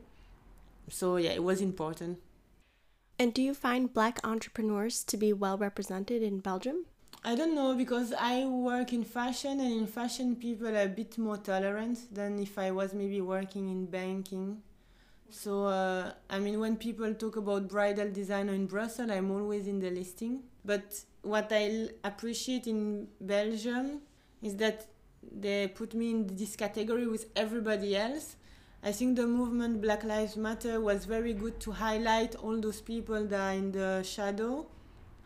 So, 0.90 1.16
yeah, 1.16 1.32
it 1.32 1.44
was 1.44 1.62
important. 1.62 2.20
And 3.18 3.34
do 3.34 3.42
you 3.42 3.54
find 3.54 3.94
black 3.94 4.20
entrepreneurs 4.26 5.02
to 5.06 5.16
be 5.16 5.32
well 5.32 5.58
represented 5.58 6.22
in 6.22 6.40
Belgium? 6.40 6.86
I 7.26 7.36
don't 7.36 7.56
know 7.56 7.76
because 7.76 8.14
I 8.14 8.46
work 8.46 8.92
in 8.92 9.04
fashion 9.04 9.60
and 9.60 9.72
in 9.72 9.88
fashion 9.88 10.36
people 10.36 10.68
are 10.68 10.84
a 10.84 10.88
bit 10.88 11.18
more 11.18 11.38
tolerant 11.38 12.14
than 12.14 12.40
if 12.40 12.58
I 12.58 12.72
was 12.72 12.94
maybe 12.94 13.22
working 13.22 13.70
in 13.70 13.86
banking. 13.86 14.62
So 15.30 15.66
uh, 15.66 16.12
I 16.30 16.40
mean 16.40 16.60
when 16.60 16.76
people 16.78 17.14
talk 17.14 17.38
about 17.38 17.70
bridal 17.70 18.10
designer 18.12 18.54
in 18.54 18.68
Brussels, 18.68 19.10
I'm 19.10 19.32
always 19.32 19.68
in 19.68 19.80
the 19.80 19.90
listing. 19.90 20.44
But 20.66 21.04
what 21.22 21.48
I 21.52 21.90
appreciate 22.04 22.68
in 22.68 23.08
Belgium 23.22 24.02
is 24.42 24.56
that 24.58 24.86
they 25.32 25.70
put 25.70 25.94
me 25.94 26.12
in 26.12 26.28
this 26.36 26.56
category 26.56 27.08
with 27.08 27.28
everybody 27.36 27.96
else. 27.96 28.36
I 28.84 28.92
think 28.92 29.16
the 29.16 29.26
movement 29.26 29.82
Black 29.82 30.04
Lives 30.04 30.36
Matter 30.36 30.82
was 30.82 31.06
very 31.06 31.34
good 31.34 31.60
to 31.62 31.72
highlight 31.72 32.36
all 32.36 32.60
those 32.60 32.82
people 32.82 33.26
that 33.28 33.40
are 33.40 33.54
in 33.54 33.72
the 33.72 34.04
shadow 34.04 34.68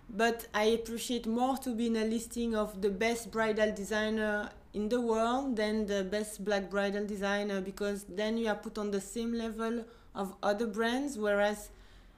but 0.10 0.48
I 0.54 0.66
appreciate 0.66 1.28
more 1.28 1.58
to 1.58 1.76
be 1.76 1.88
in 1.88 1.96
a 1.98 2.06
listing 2.06 2.56
of 2.56 2.82
the 2.82 2.90
best 2.90 3.32
bridal 3.32 3.74
designer 3.74 4.50
in 4.74 4.90
the 4.90 5.02
world 5.02 5.56
than 5.56 5.86
the 5.86 6.04
best 6.04 6.46
black 6.46 6.70
bridal 6.70 7.06
designer 7.06 7.62
because 7.62 8.06
then 8.08 8.38
you 8.38 8.48
are 8.48 8.56
put 8.56 8.78
on 8.78 8.92
the 8.92 9.02
same 9.02 9.34
level 9.34 9.84
of 10.16 10.36
other 10.42 10.68
brands 10.68 11.18
whereas 11.18 11.70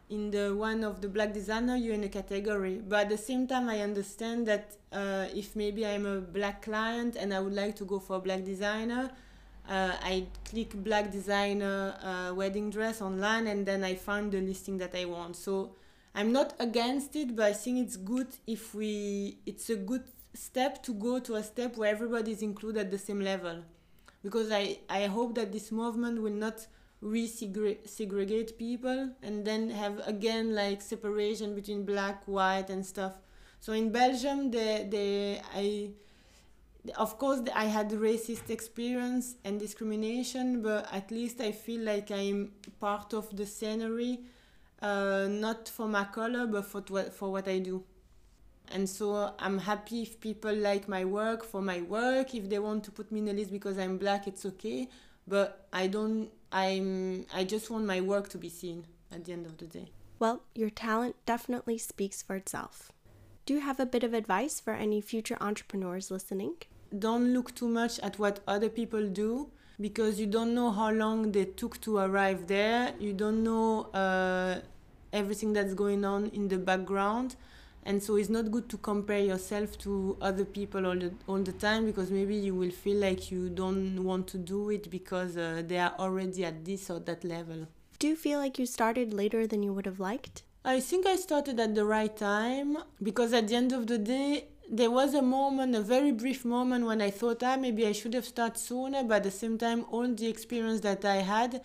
in 0.10 0.32
the 0.32 0.56
one 0.56 0.84
of 0.84 1.02
the 1.02 1.08
black 1.08 1.34
designer 1.34 1.75
you're 1.75 1.93
in 1.93 2.04
a 2.04 2.10
category. 2.10 2.82
But 2.88 3.02
at 3.02 3.10
the 3.10 3.17
same 3.17 3.47
time 3.47 3.69
i 3.69 3.80
understand 3.80 4.47
that 4.47 4.75
uh, 4.91 5.25
if 5.34 5.56
maybe 5.56 5.86
i'm 5.86 6.06
a 6.06 6.19
black 6.19 6.62
client 6.63 7.15
and 7.15 7.34
i 7.34 7.39
would 7.39 7.54
like 7.54 7.75
to 7.78 7.86
go 7.86 7.99
for 7.99 8.17
a 8.17 8.19
black 8.19 8.43
designer 8.43 9.12
uh, 9.67 9.93
i 10.02 10.25
click 10.45 10.73
black 10.84 11.12
designer 11.12 11.95
uh, 12.04 12.34
wedding 12.34 12.69
dress 12.69 13.02
online 13.02 13.47
and 13.47 13.65
then 13.65 13.84
i 13.84 13.95
find 13.95 14.32
the 14.32 14.41
listing 14.41 14.78
that 14.78 14.93
i 14.95 15.06
want. 15.06 15.36
So 15.36 15.71
I'm 16.20 16.34
not 16.34 16.54
against 16.60 17.16
it, 17.16 17.34
but 17.34 17.46
I 17.46 17.54
think 17.54 17.80
it's 17.80 17.96
good 17.96 18.28
if 18.46 18.76
we. 18.76 19.38
It's 19.46 19.70
a 19.70 19.78
good 19.78 20.04
step 20.34 20.84
to 20.84 20.94
go 20.94 21.20
to 21.20 21.36
a 21.36 21.44
step 21.44 21.78
where 21.78 21.90
everybody 21.90 22.34
is 22.34 22.42
included 22.42 22.82
at 22.82 22.92
the 22.92 22.98
same 22.98 23.22
level, 23.22 23.64
because 24.22 24.52
I 24.52 24.80
I 24.90 25.06
hope 25.06 25.36
that 25.36 25.54
this 25.54 25.72
movement 25.72 26.22
will 26.22 26.40
not 26.46 26.68
re-segregate 27.00 28.58
people 28.58 29.12
and 29.24 29.46
then 29.46 29.70
have 29.70 30.06
again 30.06 30.54
like 30.54 30.82
separation 30.82 31.56
between 31.56 31.86
black, 31.86 32.28
white, 32.28 32.70
and 32.70 32.86
stuff. 32.86 33.14
So 33.62 33.72
in 33.72 33.90
Belgium, 33.90 34.52
the 34.52 34.68
the 34.96 35.40
I 35.56 35.92
of 36.96 37.18
course 37.18 37.42
i 37.54 37.66
had 37.66 37.90
racist 37.92 38.50
experience 38.50 39.36
and 39.44 39.60
discrimination 39.60 40.62
but 40.62 40.88
at 40.94 41.12
least 41.12 41.42
i 41.42 41.52
feel 41.52 41.82
like 41.82 42.10
i'm 42.10 42.54
part 42.80 43.14
of 43.14 43.36
the 43.36 43.46
scenery 43.46 44.22
uh, 44.82 45.28
not 45.30 45.68
for 45.68 45.88
my 45.88 46.06
color, 46.06 46.48
but 46.48 46.65
for 46.65 46.82
what, 46.88 47.13
for 47.13 47.32
what 47.32 47.48
I 47.48 47.60
do. 47.60 47.84
And 48.72 48.88
so 48.88 49.34
I'm 49.39 49.58
happy 49.58 50.04
if 50.04 50.20
people 50.20 50.54
like 50.54 50.88
my 50.88 51.04
work 51.04 51.44
for 51.44 51.62
my 51.62 51.82
work. 51.82 52.36
If 52.36 52.50
they 52.50 52.60
want 52.60 52.84
to 52.86 52.92
put 52.92 53.12
me 53.12 53.20
in 53.20 53.28
a 53.28 53.34
list 53.34 53.52
because 53.52 53.78
I'm 53.78 53.98
black, 53.98 54.28
it's 54.28 54.46
okay. 54.46 54.88
But 55.28 55.68
I 55.74 55.88
don't. 55.88 56.30
I'm. 56.52 57.26
I 57.34 57.44
just 57.44 57.70
want 57.70 57.86
my 57.86 58.02
work 58.02 58.30
to 58.30 58.38
be 58.38 58.50
seen 58.50 58.86
at 59.12 59.26
the 59.26 59.34
end 59.34 59.48
of 59.48 59.58
the 59.58 59.65
day. 59.65 59.92
Well, 60.20 60.42
your 60.54 60.70
talent 60.70 61.15
definitely 61.26 61.78
speaks 61.78 62.22
for 62.22 62.36
itself. 62.36 62.92
Do 63.46 63.56
you 63.56 63.62
have 63.62 63.80
a 63.80 63.86
bit 63.86 64.04
of 64.04 64.13
advice 64.13 64.60
for 64.60 64.74
any 64.74 65.02
future 65.02 65.38
entrepreneurs 65.42 66.12
listening? 66.12 66.56
Don't 66.98 67.34
look 67.34 67.56
too 67.56 67.68
much 67.68 68.00
at 68.00 68.20
what 68.20 68.42
other 68.48 68.70
people 68.70 69.08
do 69.08 69.50
because 69.80 70.20
you 70.20 70.28
don't 70.28 70.54
know 70.54 70.72
how 70.72 70.92
long 70.92 71.32
they 71.32 71.46
took 71.46 71.80
to 71.82 71.98
arrive 71.98 72.48
there. 72.48 72.94
You 73.00 73.13
don't 73.13 73.44
know 73.44 73.84
uh, 73.94 74.60
everything 75.13 75.54
that's 75.54 75.74
going 75.74 76.04
on 76.04 76.28
in 76.28 76.48
the 76.48 76.58
background. 76.58 77.36
And 77.84 78.04
so 78.04 78.18
it's 78.18 78.30
not 78.30 78.52
good 78.52 78.70
to 78.70 78.78
compare 78.78 79.20
yourself 79.20 79.78
to 79.80 80.18
other 80.22 80.44
people 80.44 80.86
all 80.86 80.98
the, 80.98 81.13
all 81.28 81.38
the 81.38 81.54
time 81.54 81.86
because 81.86 82.12
maybe 82.12 82.36
you 82.36 82.54
will 82.54 82.72
feel 82.72 82.98
like 82.98 83.32
you 83.32 83.50
don't 83.50 84.04
want 84.04 84.28
to 84.28 84.38
do 84.38 84.70
it 84.70 84.89
because 84.92 85.38
uh, 85.38 85.63
they 85.65 85.80
are 85.80 85.94
already 85.98 86.44
at 86.44 86.65
this 86.65 86.89
or 86.89 87.00
that 87.00 87.24
level. 87.24 87.68
Do 87.98 88.08
you 88.08 88.15
feel 88.15 88.39
like 88.39 88.60
you 88.60 88.65
started 88.65 89.13
later 89.13 89.48
than 89.48 89.63
you 89.63 89.74
would 89.74 89.86
have 89.86 90.00
liked? 90.00 90.44
I 90.65 90.82
think 90.82 91.08
I 91.08 91.15
started 91.15 91.60
at 91.60 91.74
the 91.74 91.86
right 91.86 92.15
time 92.15 92.78
because 93.02 93.32
at 93.34 93.48
the 93.48 93.56
end 93.56 93.72
of 93.72 93.88
the 93.88 93.98
day, 93.98 94.46
there 94.70 94.92
was 94.92 95.14
a 95.16 95.22
moment, 95.22 95.76
a 95.76 95.82
very 95.82 96.12
brief 96.12 96.46
moment 96.46 96.86
when 96.86 97.02
I 97.02 97.10
thought, 97.10 97.42
ah, 97.44 97.58
maybe 97.58 97.88
I 97.88 97.92
should 97.92 98.14
have 98.14 98.26
started 98.26 98.60
sooner, 98.60 99.04
but 99.04 99.16
at 99.16 99.24
the 99.24 99.32
same 99.32 99.58
time, 99.58 99.86
all 99.92 100.08
the 100.08 100.28
experience 100.28 100.82
that 100.82 101.04
I 101.04 101.18
had 101.18 101.62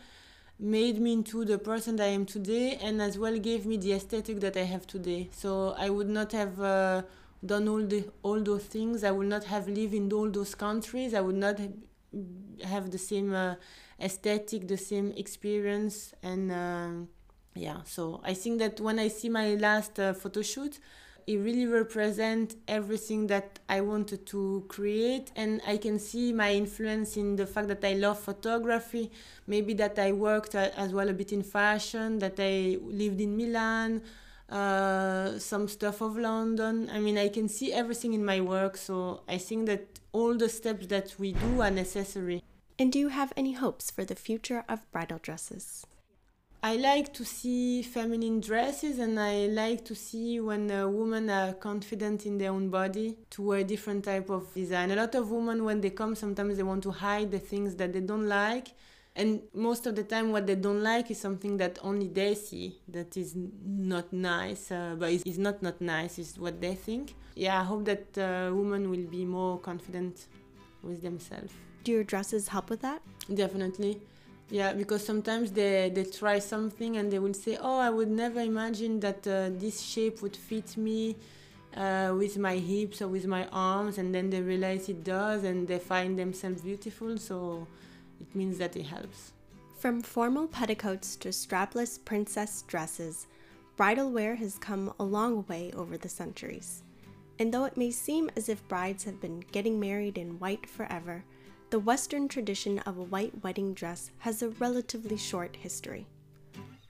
made 0.59 1.01
me 1.01 1.13
into 1.13 1.45
the 1.45 1.59
person 1.59 1.97
that 1.97 2.05
I 2.05 2.09
am 2.09 2.25
today 2.25 2.79
and 2.81 3.03
as 3.03 3.19
well 3.19 3.39
gave 3.39 3.67
me 3.67 3.77
the 3.77 3.93
aesthetic 3.93 4.41
that 4.41 4.57
I 4.57 4.63
have 4.63 4.87
today. 4.87 5.29
So 5.33 5.75
I 5.77 5.91
would 5.91 6.09
not 6.09 6.33
have 6.33 6.61
uh, 6.61 7.03
done 7.45 7.69
all 7.69 7.85
the 7.85 8.09
all 8.23 8.41
those 8.41 8.65
things. 8.65 9.05
I 9.05 9.11
would 9.11 9.27
not 9.27 9.45
have 9.45 9.69
lived 9.69 9.95
in 9.95 10.11
all 10.13 10.31
those 10.31 10.55
countries. 10.55 11.13
I 11.13 11.21
would 11.21 11.37
not 11.37 11.59
have 12.63 12.91
the 12.91 12.99
same 12.99 13.35
uh, 13.35 13.57
aesthetic, 14.01 14.69
the 14.69 14.77
same 14.79 15.13
experience 15.17 16.15
and 16.23 16.53
uh, 16.53 16.91
yeah. 17.55 17.79
So 17.85 18.21
I 18.25 18.35
think 18.35 18.61
that 18.61 18.81
when 18.81 18.99
I 18.99 19.09
see 19.09 19.29
my 19.29 19.55
last 19.55 19.99
uh, 19.99 20.15
photo 20.15 20.43
shoot, 20.43 20.79
it 21.27 21.37
really 21.39 21.67
represents 21.67 22.57
everything 22.69 23.27
that 23.29 23.59
I 23.69 23.81
wanted 23.81 24.27
to 24.27 24.65
create, 24.69 25.33
and 25.37 25.61
I 25.67 25.77
can 25.77 25.99
see 25.99 26.33
my 26.33 26.53
influence 26.53 27.17
in 27.17 27.37
the 27.37 27.47
fact 27.47 27.69
that 27.69 27.85
I 27.85 27.95
love 27.95 28.19
photography. 28.19 29.11
Maybe 29.47 29.75
that 29.75 29.99
I 29.99 30.13
worked 30.13 30.55
as 30.55 30.93
well 30.93 31.09
a 31.09 31.13
bit 31.13 31.33
in 31.33 31.43
fashion, 31.43 32.19
that 32.19 32.35
I 32.39 32.79
lived 32.83 33.21
in 33.21 33.37
Milan, 33.37 34.03
uh, 34.51 35.39
some 35.39 35.69
stuff 35.69 36.01
of 36.01 36.17
London. 36.17 36.91
I 36.93 37.01
mean, 37.01 37.17
I 37.17 37.29
can 37.29 37.49
see 37.49 37.73
everything 37.73 38.13
in 38.13 38.25
my 38.25 38.41
work, 38.41 38.77
so 38.77 39.23
I 39.29 39.39
think 39.39 39.67
that 39.67 39.87
all 40.13 40.37
the 40.37 40.49
steps 40.49 40.87
that 40.89 41.15
we 41.19 41.33
do 41.33 41.61
are 41.63 41.71
necessary. 41.71 42.43
And 42.79 42.93
do 42.93 42.99
you 42.99 43.09
have 43.09 43.33
any 43.37 43.53
hopes 43.53 43.91
for 43.91 44.05
the 44.05 44.15
future 44.15 44.65
of 44.69 44.91
bridal 44.93 45.19
dresses? 45.23 45.87
I 46.65 46.77
like 46.77 47.13
to 47.13 47.27
see 47.27 47.83
feminine 47.83 48.41
dresses 48.41 48.99
and 48.99 49.21
I 49.21 49.49
like 49.49 49.85
to 49.85 49.95
see 49.95 50.41
when 50.41 50.71
a 50.71 50.89
women 50.89 51.29
are 51.29 51.53
confident 51.53 52.25
in 52.25 52.39
their 52.39 52.53
own 52.53 52.71
body 52.71 53.19
to 53.33 53.43
wear 53.43 53.65
different 53.65 54.03
type 54.03 54.31
of 54.31 54.51
design. 54.55 54.91
A 54.91 54.97
lot 54.97 55.15
of 55.15 55.31
women 55.31 55.63
when 55.65 55.83
they 55.83 55.91
come 55.91 56.15
sometimes 56.15 56.57
they 56.57 56.63
want 56.63 56.83
to 56.85 56.91
hide 56.91 57.31
the 57.31 57.39
things 57.39 57.75
that 57.75 57.93
they 57.93 58.01
don't 58.01 58.27
like. 58.27 58.69
And 59.15 59.43
most 59.53 59.87
of 59.87 59.95
the 59.95 60.05
time 60.05 60.33
what 60.33 60.47
they 60.47 60.55
don't 60.55 60.83
like 60.83 61.11
is 61.11 61.21
something 61.21 61.59
that 61.59 61.79
only 61.83 62.09
they 62.09 62.35
see 62.35 62.79
that 62.89 63.15
is 63.15 63.37
not 63.37 64.11
nice 64.11 64.73
uh, 64.73 64.97
but 64.99 65.13
it's 65.13 65.37
not 65.37 65.63
not 65.63 65.83
nice 65.83 66.19
is 66.19 66.39
what 66.39 66.63
they 66.63 66.75
think. 66.75 67.15
Yeah 67.35 67.61
i 67.61 67.65
hope 67.65 67.85
that 67.85 68.07
uh, 68.17 68.51
women 68.55 68.89
will 68.89 69.07
be 69.19 69.27
more 69.27 69.59
confident 69.59 70.29
with 70.83 71.03
themselves. 71.03 71.53
Do 71.83 71.93
your 71.93 72.05
dresses 72.05 72.49
help 72.49 72.71
with 72.71 72.81
that? 72.81 73.03
Definitely 73.35 74.01
yeah, 74.51 74.73
because 74.73 75.05
sometimes 75.05 75.53
they, 75.53 75.91
they 75.95 76.05
try 76.05 76.39
something 76.39 76.97
and 76.97 77.11
they 77.11 77.19
will 77.19 77.35
say, 77.35 77.57
Oh, 77.61 77.79
I 77.79 77.91
would 77.91 78.11
never 78.11 78.41
imagine 78.41 79.01
that 79.01 79.27
uh, 79.27 79.51
this 79.51 79.81
shape 79.81 80.23
would 80.23 80.37
fit 80.37 80.77
me 80.77 81.17
uh, 81.77 82.15
with 82.17 82.39
my 82.39 82.57
hips 82.57 83.01
or 83.01 83.09
with 83.09 83.27
my 83.27 83.47
arms. 83.49 83.99
And 83.99 84.15
then 84.15 84.31
they 84.31 84.43
realize 84.43 84.89
it 84.89 85.03
does 85.03 85.45
and 85.45 85.67
they 85.67 85.79
find 85.79 86.19
themselves 86.19 86.63
beautiful. 86.63 87.17
So 87.17 87.67
it 88.21 88.35
means 88.35 88.59
that 88.59 88.77
it 88.77 88.85
helps. 88.85 89.33
From 89.79 90.03
formal 90.03 90.47
petticoats 90.47 91.17
to 91.17 91.29
strapless 91.29 92.03
princess 92.03 92.63
dresses, 92.63 93.27
bridal 93.77 94.11
wear 94.11 94.35
has 94.37 94.59
come 94.59 94.93
a 94.99 95.05
long 95.05 95.45
way 95.49 95.73
over 95.75 95.99
the 95.99 96.09
centuries. 96.09 96.83
And 97.39 97.53
though 97.53 97.65
it 97.65 97.77
may 97.77 97.91
seem 97.91 98.31
as 98.37 98.49
if 98.49 98.67
brides 98.69 99.05
have 99.05 99.21
been 99.21 99.41
getting 99.53 99.81
married 99.81 100.17
in 100.17 100.39
white 100.39 100.69
forever, 100.69 101.25
the 101.75 101.81
Western 101.81 102.29
tradition 102.29 102.79
of 102.87 102.99
a 102.99 103.03
white 103.03 103.43
wedding 103.43 103.75
dress 103.75 104.13
has 104.19 104.43
a 104.43 104.51
relatively 104.61 105.17
short 105.17 105.57
history. 105.57 106.07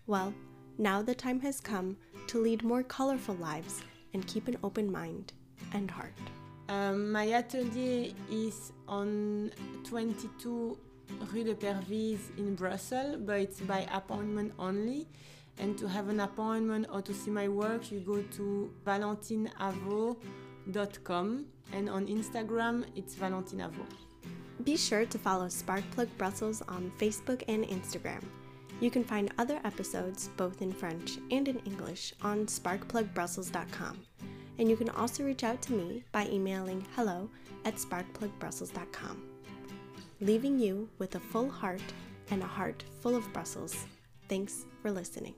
Well, 0.06 0.34
now 0.76 1.00
the 1.00 1.14
time 1.14 1.40
has 1.40 1.58
come 1.58 1.96
to 2.26 2.38
lead 2.38 2.62
more 2.62 2.82
colorful 2.82 3.36
lives 3.36 3.80
and 4.12 4.26
keep 4.26 4.46
an 4.46 4.58
open 4.62 4.92
mind 4.92 5.32
and 5.72 5.90
heart. 5.90 6.12
Um, 6.68 7.10
my 7.10 7.32
atelier 7.32 8.12
is 8.30 8.74
on 8.86 9.52
22 9.84 10.76
Rue 11.32 11.44
de 11.44 11.54
Pervyse 11.54 12.36
in 12.36 12.54
Brussels, 12.54 13.16
but 13.24 13.40
it's 13.40 13.62
by 13.62 13.88
appointment 13.90 14.52
only. 14.58 15.08
And 15.56 15.78
to 15.78 15.88
have 15.88 16.10
an 16.10 16.20
appointment 16.20 16.88
or 16.92 17.00
to 17.00 17.14
see 17.14 17.30
my 17.30 17.48
work, 17.48 17.90
you 17.90 18.00
go 18.00 18.20
to 18.20 18.70
valentinavo.com 18.84 21.46
and 21.72 21.88
on 21.88 22.06
Instagram 22.06 22.84
it's 22.94 23.14
valentinavo. 23.14 23.86
Be 24.64 24.76
sure 24.76 25.04
to 25.04 25.18
follow 25.18 25.46
Sparkplug 25.46 26.08
Brussels 26.16 26.62
on 26.68 26.90
Facebook 26.98 27.42
and 27.48 27.64
Instagram. 27.64 28.22
You 28.80 28.90
can 28.90 29.04
find 29.04 29.32
other 29.38 29.60
episodes, 29.64 30.30
both 30.36 30.62
in 30.62 30.72
French 30.72 31.18
and 31.30 31.46
in 31.48 31.58
English, 31.60 32.14
on 32.22 32.46
sparkplugbrussels.com. 32.46 33.98
And 34.58 34.70
you 34.70 34.76
can 34.76 34.88
also 34.90 35.24
reach 35.24 35.44
out 35.44 35.60
to 35.62 35.72
me 35.72 36.04
by 36.12 36.26
emailing 36.26 36.86
hello 36.96 37.28
at 37.64 37.76
sparkplugbrussels.com. 37.76 39.22
Leaving 40.20 40.58
you 40.58 40.88
with 40.98 41.14
a 41.14 41.20
full 41.20 41.50
heart 41.50 41.82
and 42.30 42.42
a 42.42 42.46
heart 42.46 42.84
full 43.00 43.16
of 43.16 43.30
Brussels. 43.32 43.84
Thanks 44.28 44.64
for 44.80 44.90
listening. 44.90 45.34